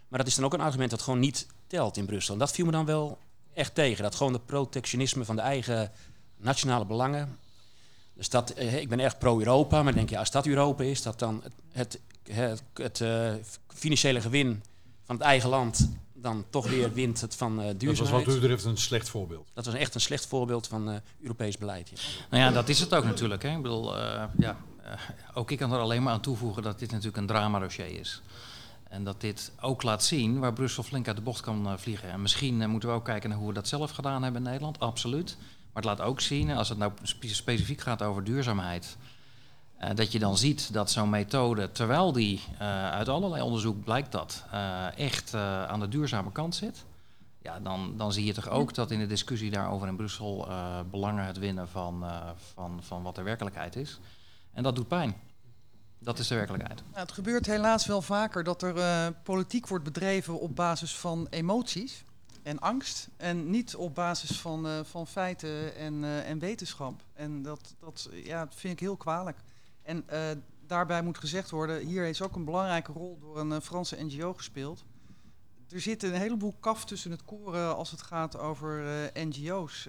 Maar 0.08 0.18
dat 0.18 0.28
is 0.28 0.34
dan 0.34 0.44
ook 0.44 0.52
een 0.54 0.60
argument 0.60 0.90
dat 0.90 1.02
gewoon 1.02 1.18
niet 1.18 1.46
telt 1.66 1.96
in 1.96 2.06
Brussel. 2.06 2.32
En 2.32 2.38
dat 2.40 2.50
viel 2.52 2.64
me 2.64 2.70
dan 2.70 2.84
wel 2.84 3.18
echt 3.54 3.74
tegen. 3.74 4.02
Dat 4.02 4.14
gewoon 4.14 4.32
de 4.32 4.40
protectionisme 4.40 5.24
van 5.24 5.36
de 5.36 5.42
eigen 5.42 5.92
nationale 6.40 6.84
belangen. 6.84 7.38
Dus 8.14 8.28
dat, 8.28 8.50
eh, 8.50 8.80
ik 8.80 8.88
ben 8.88 9.00
erg 9.00 9.18
pro-Europa, 9.18 9.82
maar 9.82 9.94
denk 9.94 10.10
je, 10.10 10.18
als 10.18 10.30
dat 10.30 10.46
Europa 10.46 10.82
is, 10.82 11.02
dat 11.02 11.18
dan 11.18 11.42
het, 11.42 11.52
het, 11.72 12.00
het, 12.32 12.62
het, 12.74 13.00
eh, 13.00 13.32
financiële 13.66 14.20
gewin 14.20 14.62
van 15.04 15.14
het 15.14 15.24
eigen 15.24 15.48
land 15.48 15.88
dan 16.22 16.44
toch 16.50 16.68
weer 16.68 16.92
wint 16.92 17.20
het 17.20 17.34
van 17.34 17.50
eh, 17.50 17.56
Dat 17.56 17.66
was 17.66 17.78
duurzaamheid. 17.78 18.26
wat 18.26 18.34
u 18.34 18.38
betreft 18.40 18.64
een 18.64 18.76
slecht 18.76 19.08
voorbeeld. 19.08 19.48
Dat 19.54 19.64
was 19.64 19.74
echt 19.74 19.94
een 19.94 20.00
slecht 20.00 20.26
voorbeeld 20.26 20.66
van 20.66 20.90
eh, 20.90 20.96
Europees 21.20 21.58
beleid. 21.58 21.88
Ja. 21.88 21.96
Nou 22.30 22.42
ja, 22.42 22.50
dat 22.50 22.68
is 22.68 22.80
het 22.80 22.94
ook 22.94 23.04
natuurlijk. 23.04 23.42
Hè. 23.42 23.56
Ik 23.56 23.62
bedoel, 23.62 23.98
eh, 23.98 24.24
ja, 24.38 24.56
ook 25.34 25.50
ik 25.50 25.58
kan 25.58 25.72
er 25.72 25.78
alleen 25.78 26.02
maar 26.02 26.12
aan 26.12 26.20
toevoegen 26.20 26.62
dat 26.62 26.78
dit 26.78 26.90
natuurlijk 26.90 27.16
een 27.16 27.26
drama-dossier 27.26 28.00
is. 28.00 28.22
En 28.88 29.04
dat 29.04 29.20
dit 29.20 29.52
ook 29.60 29.82
laat 29.82 30.04
zien 30.04 30.38
waar 30.38 30.52
Brussel 30.52 30.82
flink 30.82 31.06
uit 31.06 31.16
de 31.16 31.22
bocht 31.22 31.40
kan 31.40 31.78
vliegen. 31.78 32.10
En 32.10 32.22
misschien 32.22 32.70
moeten 32.70 32.88
we 32.88 32.94
ook 32.94 33.04
kijken 33.04 33.28
naar 33.28 33.38
hoe 33.38 33.48
we 33.48 33.54
dat 33.54 33.68
zelf 33.68 33.90
gedaan 33.90 34.22
hebben 34.22 34.42
in 34.42 34.48
Nederland, 34.48 34.78
absoluut. 34.78 35.36
Maar 35.72 35.82
het 35.82 35.98
laat 35.98 36.06
ook 36.08 36.20
zien, 36.20 36.50
als 36.50 36.68
het 36.68 36.78
nou 36.78 36.92
spe- 37.02 37.34
specifiek 37.34 37.80
gaat 37.80 38.02
over 38.02 38.24
duurzaamheid, 38.24 38.96
eh, 39.76 39.90
dat 39.94 40.12
je 40.12 40.18
dan 40.18 40.36
ziet 40.36 40.72
dat 40.72 40.90
zo'n 40.90 41.10
methode, 41.10 41.72
terwijl 41.72 42.12
die 42.12 42.40
eh, 42.58 42.90
uit 42.90 43.08
allerlei 43.08 43.42
onderzoek 43.42 43.84
blijkt 43.84 44.12
dat, 44.12 44.44
eh, 44.50 44.98
echt 44.98 45.34
aan 45.34 45.80
de 45.80 45.88
duurzame 45.88 46.32
kant 46.32 46.54
zit. 46.54 46.84
Ja, 47.42 47.60
dan, 47.60 47.96
dan 47.96 48.12
zie 48.12 48.24
je 48.24 48.32
toch 48.32 48.48
ook 48.48 48.74
dat 48.74 48.90
in 48.90 48.98
de 48.98 49.06
discussie 49.06 49.50
daarover 49.50 49.88
in 49.88 49.96
Brussel 49.96 50.48
belangen 50.90 51.24
het 51.24 51.38
winnen 51.38 51.68
van, 51.68 52.04
van, 52.54 52.78
van 52.82 53.02
wat 53.02 53.14
de 53.14 53.22
werkelijkheid 53.22 53.76
is. 53.76 54.00
En 54.52 54.62
dat 54.62 54.76
doet 54.76 54.88
pijn. 54.88 55.14
Dat 55.98 56.18
is 56.18 56.28
de 56.28 56.34
werkelijkheid. 56.34 56.82
Nou, 56.86 57.00
het 57.00 57.12
gebeurt 57.12 57.46
helaas 57.46 57.86
wel 57.86 58.02
vaker 58.02 58.44
dat 58.44 58.62
er 58.62 59.12
politiek 59.12 59.66
wordt 59.66 59.84
bedreven 59.84 60.40
op 60.40 60.56
basis 60.56 60.96
van 60.96 61.26
emoties 61.30 62.04
en 62.42 62.58
angst. 62.58 63.08
En 63.16 63.50
niet 63.50 63.76
op 63.76 63.94
basis 63.94 64.40
van, 64.40 64.66
eh, 64.66 64.80
van 64.84 65.06
feiten 65.06 65.76
en, 65.76 66.04
eh, 66.04 66.28
en 66.28 66.38
wetenschap. 66.38 67.02
En 67.12 67.42
dat, 67.42 67.74
dat, 67.78 68.08
ja, 68.12 68.48
vind 68.50 68.72
ik 68.72 68.80
heel 68.80 68.96
kwalijk. 68.96 69.38
En 69.82 70.08
eh, 70.08 70.30
daarbij 70.66 71.02
moet 71.02 71.18
gezegd 71.18 71.50
worden, 71.50 71.86
hier 71.86 72.06
is 72.06 72.22
ook 72.22 72.36
een 72.36 72.44
belangrijke 72.44 72.92
rol 72.92 73.18
door 73.20 73.38
een 73.38 73.62
Franse 73.62 74.04
NGO 74.04 74.34
gespeeld. 74.34 74.84
Er 75.68 75.80
zit 75.80 76.02
een 76.02 76.12
heleboel 76.12 76.54
kaf 76.60 76.84
tussen 76.84 77.10
het 77.10 77.24
koren 77.24 77.76
als 77.76 77.90
het 77.90 78.02
gaat 78.02 78.38
over 78.38 79.10
NGO's. 79.14 79.88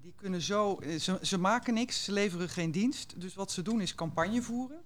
Die 0.00 0.14
kunnen 0.16 0.42
zo, 0.42 0.80
ze, 0.98 1.18
ze 1.22 1.38
maken 1.38 1.74
niks, 1.74 2.04
ze 2.04 2.12
leveren 2.12 2.48
geen 2.48 2.70
dienst. 2.70 3.20
Dus 3.20 3.34
wat 3.34 3.50
ze 3.50 3.62
doen 3.62 3.80
is 3.80 3.94
campagne 3.94 4.42
voeren. 4.42 4.82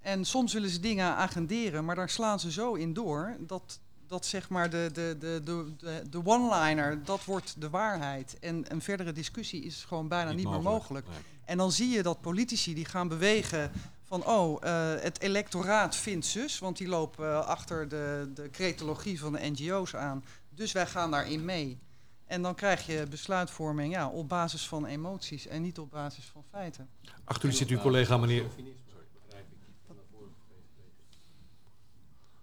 En 0.00 0.24
soms 0.24 0.52
willen 0.52 0.70
ze 0.70 0.80
dingen 0.80 1.14
agenderen, 1.14 1.84
maar 1.84 1.94
daar 1.94 2.10
slaan 2.10 2.40
ze 2.40 2.52
zo 2.52 2.74
in 2.74 2.92
door 2.92 3.36
dat, 3.40 3.80
dat 4.06 4.26
zeg 4.26 4.48
maar 4.48 4.70
de, 4.70 4.90
de, 4.92 5.16
de, 5.18 5.40
de, 5.44 6.02
de, 6.10 6.20
one-liner, 6.24 7.04
dat 7.04 7.24
wordt 7.24 7.60
de 7.60 7.70
waarheid. 7.70 8.38
En 8.40 8.64
een 8.68 8.82
verdere 8.82 9.12
discussie 9.12 9.62
is 9.64 9.84
gewoon 9.84 10.08
bijna 10.08 10.32
niet, 10.32 10.48
meer 10.48 10.62
mogelijk. 10.62 11.06
Nee. 11.08 11.16
En 11.44 11.56
dan 11.56 11.72
zie 11.72 11.88
je 11.88 12.02
dat 12.02 12.20
politici 12.20 12.74
die 12.74 12.84
gaan 12.84 13.08
bewegen 13.08 13.72
van, 14.04 14.26
oh, 14.26 14.62
eh, 14.62 15.02
het 15.02 15.20
electoraat 15.20 15.96
vindt 15.96 16.26
zus, 16.26 16.58
want 16.58 16.76
die 16.76 16.88
lopen 16.88 17.26
eh, 17.26 17.46
achter 17.46 17.88
de, 17.88 18.30
de 18.34 18.50
cretologie 18.50 19.20
van 19.20 19.32
de 19.32 19.50
NGO's 19.50 19.94
aan. 19.94 20.24
Dus 20.50 20.72
wij 20.72 20.86
gaan 20.86 21.10
daarin 21.10 21.44
mee. 21.44 21.78
En 22.26 22.42
dan 22.42 22.54
krijg 22.54 22.86
je 22.86 23.06
besluitvorming 23.10 23.92
ja, 23.92 24.08
op 24.08 24.28
basis 24.28 24.68
van 24.68 24.86
emoties 24.86 25.46
en 25.46 25.62
niet 25.62 25.78
op 25.78 25.90
basis 25.90 26.24
van 26.24 26.44
feiten. 26.50 26.88
Achter 27.24 27.48
u 27.48 27.52
zit 27.52 27.68
uw 27.68 27.78
collega 27.78 28.16
meneer... 28.16 28.44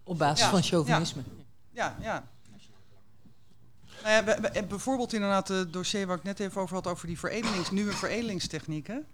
Op 0.06 0.18
basis 0.18 0.44
Ja, 0.44 0.50
van 0.50 0.62
chauvinisme. 0.62 1.22
Ja, 1.26 1.43
ja. 2.00 2.24
Nou 4.02 4.14
ja, 4.14 4.22
bij- 4.22 4.40
bij- 4.40 4.66
bijvoorbeeld 4.66 5.12
inderdaad 5.12 5.48
het 5.48 5.72
dossier 5.72 6.06
waar 6.06 6.16
ik 6.16 6.22
net 6.22 6.40
even 6.40 6.60
over 6.60 6.74
had, 6.74 6.86
over 6.86 7.06
die 7.06 7.18
veredelings, 7.18 7.70
nieuwe 7.70 7.92
veredelingstechnieken. 7.92 9.06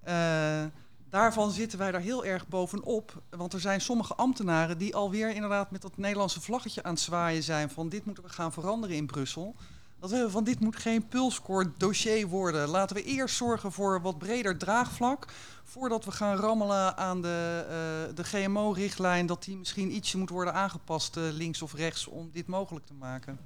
Eh, 0.00 0.64
daarvan 1.10 1.50
zitten 1.50 1.78
wij 1.78 1.90
daar 1.90 2.00
heel 2.00 2.24
erg 2.24 2.48
bovenop. 2.48 3.22
Want 3.30 3.52
er 3.52 3.60
zijn 3.60 3.80
sommige 3.80 4.14
ambtenaren 4.14 4.78
die 4.78 4.94
alweer 4.94 5.30
inderdaad 5.34 5.70
met 5.70 5.82
dat 5.82 5.96
Nederlandse 5.96 6.40
vlaggetje 6.40 6.82
aan 6.82 6.92
het 6.92 7.00
zwaaien 7.02 7.42
zijn 7.42 7.70
van 7.70 7.88
dit 7.88 8.04
moeten 8.04 8.24
we 8.24 8.28
gaan 8.30 8.52
veranderen 8.52 8.96
in 8.96 9.06
Brussel. 9.06 9.54
Dat 10.00 10.10
we 10.10 10.30
van 10.30 10.44
dit 10.44 10.60
moet 10.60 10.76
geen 10.76 11.08
pulscore 11.08 11.70
dossier 11.76 12.26
worden. 12.26 12.68
Laten 12.68 12.96
we 12.96 13.02
eerst 13.02 13.36
zorgen 13.36 13.72
voor 13.72 14.00
wat 14.02 14.18
breder 14.18 14.56
draagvlak. 14.58 15.26
Voordat 15.64 16.04
we 16.04 16.10
gaan 16.10 16.36
rammelen 16.36 16.96
aan 16.96 17.22
de, 17.22 17.64
eh, 17.68 18.14
de 18.14 18.24
GMO-richtlijn, 18.24 19.26
dat 19.26 19.44
die 19.44 19.56
misschien 19.56 19.94
ietsje 19.94 20.18
moet 20.18 20.30
worden 20.30 20.54
aangepast 20.54 21.16
eh, 21.16 21.22
links 21.32 21.62
of 21.62 21.74
rechts 21.74 22.06
om 22.06 22.30
dit 22.32 22.46
mogelijk 22.46 22.86
te 22.86 22.94
maken. 22.94 23.38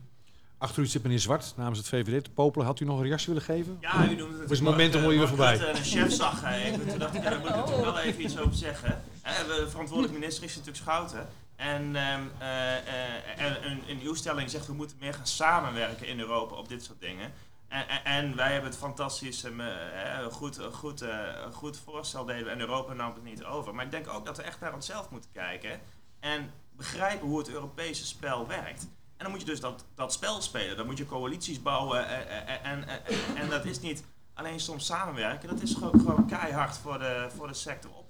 Achter 0.59 0.83
u 0.83 0.87
zit 0.87 1.03
meneer 1.03 1.19
Zwart 1.19 1.53
namens 1.57 1.79
het 1.79 1.89
VVD. 1.89 2.25
De 2.25 2.31
Popelen, 2.31 2.67
had 2.67 2.81
u 2.81 2.85
nog 2.85 2.99
een 2.99 3.05
reactie 3.05 3.27
willen 3.27 3.43
geven? 3.43 3.77
Ja, 3.81 4.05
u 4.11 4.15
noemde 4.15 4.39
het. 4.41 4.51
is 4.51 4.59
het 4.59 4.69
moment 4.69 4.95
om 4.95 5.03
je 5.03 5.09
weer 5.19 5.29
voorbij. 5.29 5.55
Ik 5.55 5.61
de 5.75 5.83
chef 5.83 6.13
zag 6.13 6.43
eh, 6.43 6.65
even. 6.65 6.89
Toen 6.89 6.99
dacht 6.99 7.15
ik, 7.15 7.23
daar 7.23 7.39
moet 7.39 7.49
ik 7.49 7.57
natuurlijk 7.57 7.85
wel 7.85 7.99
even 7.99 8.23
iets 8.23 8.39
over 8.39 8.55
zeggen. 8.55 9.03
Eh, 9.23 9.33
De 9.47 9.67
verantwoordelijke 9.69 10.19
minister 10.19 10.45
is 10.45 10.51
natuurlijk 10.51 10.85
Schouten. 10.85 11.29
En, 11.62 11.97
ehm, 11.97 12.23
eh, 12.38 12.76
eh, 12.76 13.38
en 13.38 13.71
een, 13.71 13.83
een 13.88 14.16
stelling 14.16 14.50
zegt 14.50 14.66
we 14.66 14.73
moeten 14.73 14.97
meer 15.00 15.14
gaan 15.14 15.26
samenwerken 15.26 16.07
in 16.07 16.21
Europa 16.21 16.54
op 16.54 16.69
dit 16.69 16.85
soort 16.85 17.00
dingen. 17.00 17.33
En, 17.69 18.04
en, 18.04 18.37
wij 18.37 18.52
hebben 18.52 18.71
het 18.71 18.78
fantastisch, 18.78 19.45
eh, 19.45 20.26
goed, 20.31 20.61
goed, 20.73 21.04
goed 21.52 21.78
voorstel 21.85 22.25
deden 22.25 22.52
en 22.52 22.61
Europa 22.61 22.92
nam 22.92 23.14
het 23.14 23.25
niet 23.25 23.45
over. 23.45 23.75
Maar 23.75 23.85
ik 23.85 23.90
denk 23.90 24.09
ook 24.09 24.25
dat 24.25 24.37
we 24.37 24.42
echt 24.42 24.61
naar 24.61 24.75
onszelf 24.75 25.11
moeten 25.11 25.31
kijken 25.33 25.81
en 26.21 26.50
begrijpen 26.76 27.28
hoe 27.28 27.38
het 27.38 27.49
Europese 27.49 28.07
spel 28.07 28.47
werkt. 28.47 28.83
En 29.16 29.25
dan 29.25 29.31
moet 29.31 29.40
je 29.40 29.47
dus 29.47 29.61
dat, 29.61 29.85
dat 29.95 30.12
spel 30.12 30.42
spelen. 30.42 30.76
Dan 30.76 30.87
moet 30.87 30.99
je 30.99 31.07
coalities 31.07 31.62
bouwen. 31.62 32.09
En, 32.09 32.47
en, 32.47 32.88
en, 32.88 33.04
en 33.37 33.49
dat 33.49 33.64
is 33.64 33.81
niet 33.81 34.04
alleen 34.35 34.61
soms 34.61 34.87
samenwerken. 34.87 35.48
Dat 35.48 35.62
is 35.62 35.75
gewoon, 35.75 36.01
gewoon 36.01 36.27
keihard 36.27 36.79
voor 36.79 36.98
de, 36.98 37.27
voor 37.37 37.46
de 37.48 37.55
sector 37.55 38.02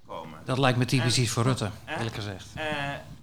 Dat 0.44 0.58
lijkt 0.58 0.78
me 0.78 0.84
typisch 0.84 1.16
En- 1.16 1.22
iets 1.22 1.32
voor 1.32 1.42
Rutte, 1.42 1.70
en- 1.84 1.96
eerlijk 1.96 2.14
gezegd. 2.14 2.46
Eh, 2.54 2.64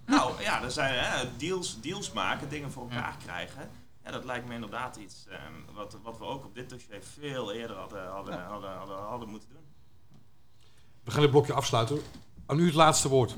nou 0.06 0.42
ja, 0.42 0.62
er 0.62 0.70
zijn 0.70 0.98
eh, 0.98 1.28
deals, 1.36 1.80
deals 1.80 2.12
maken, 2.12 2.48
dingen 2.48 2.72
voor 2.72 2.82
elkaar 2.82 3.16
krijgen. 3.24 3.68
Ja, 4.04 4.10
dat 4.10 4.24
lijkt 4.24 4.46
me 4.48 4.54
inderdaad 4.54 4.96
iets 4.96 5.26
ehm, 5.28 5.74
wat, 5.74 5.96
wat 6.02 6.18
we 6.18 6.24
ook 6.24 6.44
op 6.44 6.54
dit 6.54 6.70
dossier 6.70 7.02
veel 7.20 7.52
eerder 7.52 7.76
hadden, 7.76 8.06
hadden, 8.08 8.44
hadden, 8.44 8.70
hadden, 8.70 8.96
hadden 8.96 9.28
moeten 9.28 9.48
doen. 9.48 9.58
We 11.04 11.10
gaan 11.10 11.20
dit 11.20 11.30
blokje 11.30 11.52
afsluiten. 11.52 11.98
Aan 12.46 12.58
u 12.58 12.64
het 12.64 12.74
laatste 12.74 13.08
woord. 13.08 13.34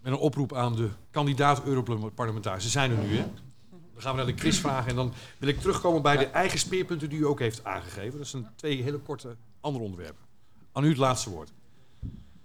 Met 0.00 0.12
een 0.12 0.18
oproep 0.18 0.54
aan 0.54 0.76
de 0.76 0.88
kandidaat 1.10 1.62
Europarlementariërs. 1.64 2.64
Ze 2.64 2.70
zijn 2.70 2.90
er 2.90 2.96
nu, 2.96 3.16
hè? 3.16 3.26
Dan 3.70 4.02
gaan 4.02 4.10
we 4.10 4.16
naar 4.16 4.26
de 4.26 4.34
quizvragen. 4.40 4.90
En 4.90 4.96
dan 4.96 5.12
wil 5.38 5.48
ik 5.48 5.60
terugkomen 5.60 6.02
bij 6.02 6.16
de 6.16 6.26
eigen 6.26 6.58
speerpunten 6.58 7.08
die 7.08 7.18
u 7.18 7.26
ook 7.26 7.38
heeft 7.38 7.64
aangegeven. 7.64 8.18
Dat 8.18 8.26
zijn 8.26 8.48
twee 8.56 8.82
hele 8.82 8.98
korte 8.98 9.36
andere 9.60 9.84
onderwerpen. 9.84 10.24
Aan 10.72 10.84
u 10.84 10.88
het 10.88 10.96
laatste 10.96 11.30
woord. 11.30 11.52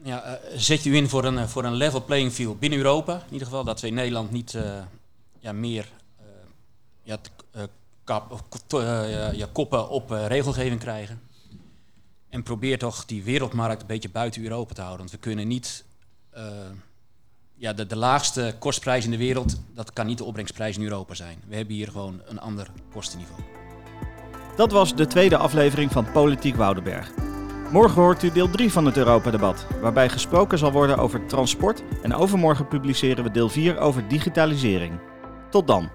Ja, 0.03 0.23
eh, 0.23 0.57
zet 0.57 0.85
u 0.85 0.95
in 0.95 1.09
voor 1.09 1.23
een, 1.23 1.37
eh, 1.37 1.47
voor 1.47 1.63
een 1.63 1.75
level 1.75 2.03
playing 2.03 2.31
field 2.31 2.59
binnen 2.59 2.79
Europa. 2.79 3.13
In 3.13 3.31
ieder 3.31 3.47
geval 3.47 3.63
dat 3.63 3.81
we 3.81 3.87
in 3.87 3.93
Nederland 3.93 4.31
niet 4.31 4.53
eh, 4.53 4.63
ja, 5.39 5.51
meer 5.51 5.89
ja, 7.03 7.19
ja, 9.33 9.47
koppen 9.51 9.89
op 9.89 10.09
regelgeving 10.09 10.79
krijgen. 10.79 11.21
En 12.29 12.43
probeer 12.43 12.77
toch 12.77 13.05
die 13.05 13.23
wereldmarkt 13.23 13.81
een 13.81 13.87
beetje 13.87 14.09
buiten 14.09 14.43
Europa 14.43 14.73
te 14.73 14.81
houden. 14.81 14.99
Want 14.99 15.11
we 15.11 15.17
kunnen 15.17 15.47
niet... 15.47 15.85
ja, 17.55 17.73
de, 17.73 17.85
de 17.85 17.95
laagste 17.95 18.55
kostprijs 18.59 19.05
in 19.05 19.11
de 19.11 19.17
wereld, 19.17 19.59
dat 19.73 19.93
kan 19.93 20.05
niet 20.05 20.17
de 20.17 20.23
opbrengsprijs 20.23 20.77
in 20.77 20.83
Europa 20.83 21.13
zijn. 21.13 21.43
We 21.47 21.55
hebben 21.55 21.75
hier 21.75 21.87
gewoon 21.87 22.21
een 22.25 22.39
ander 22.39 22.67
kostenniveau. 22.91 23.41
Dat 24.55 24.71
was 24.71 24.95
de 24.95 25.07
tweede 25.07 25.37
aflevering 25.37 25.91
van 25.91 26.11
Politiek 26.11 26.55
Woudenberg. 26.55 27.32
Morgen 27.73 28.01
hoort 28.01 28.23
u 28.23 28.31
deel 28.31 28.49
3 28.49 28.71
van 28.71 28.85
het 28.85 28.97
Europadebat, 28.97 29.67
waarbij 29.81 30.09
gesproken 30.09 30.57
zal 30.57 30.71
worden 30.71 30.97
over 30.97 31.25
transport 31.25 31.83
en 32.01 32.13
overmorgen 32.13 32.67
publiceren 32.67 33.23
we 33.23 33.31
deel 33.31 33.49
4 33.49 33.77
over 33.77 34.07
digitalisering. 34.07 34.99
Tot 35.49 35.67
dan. 35.67 35.89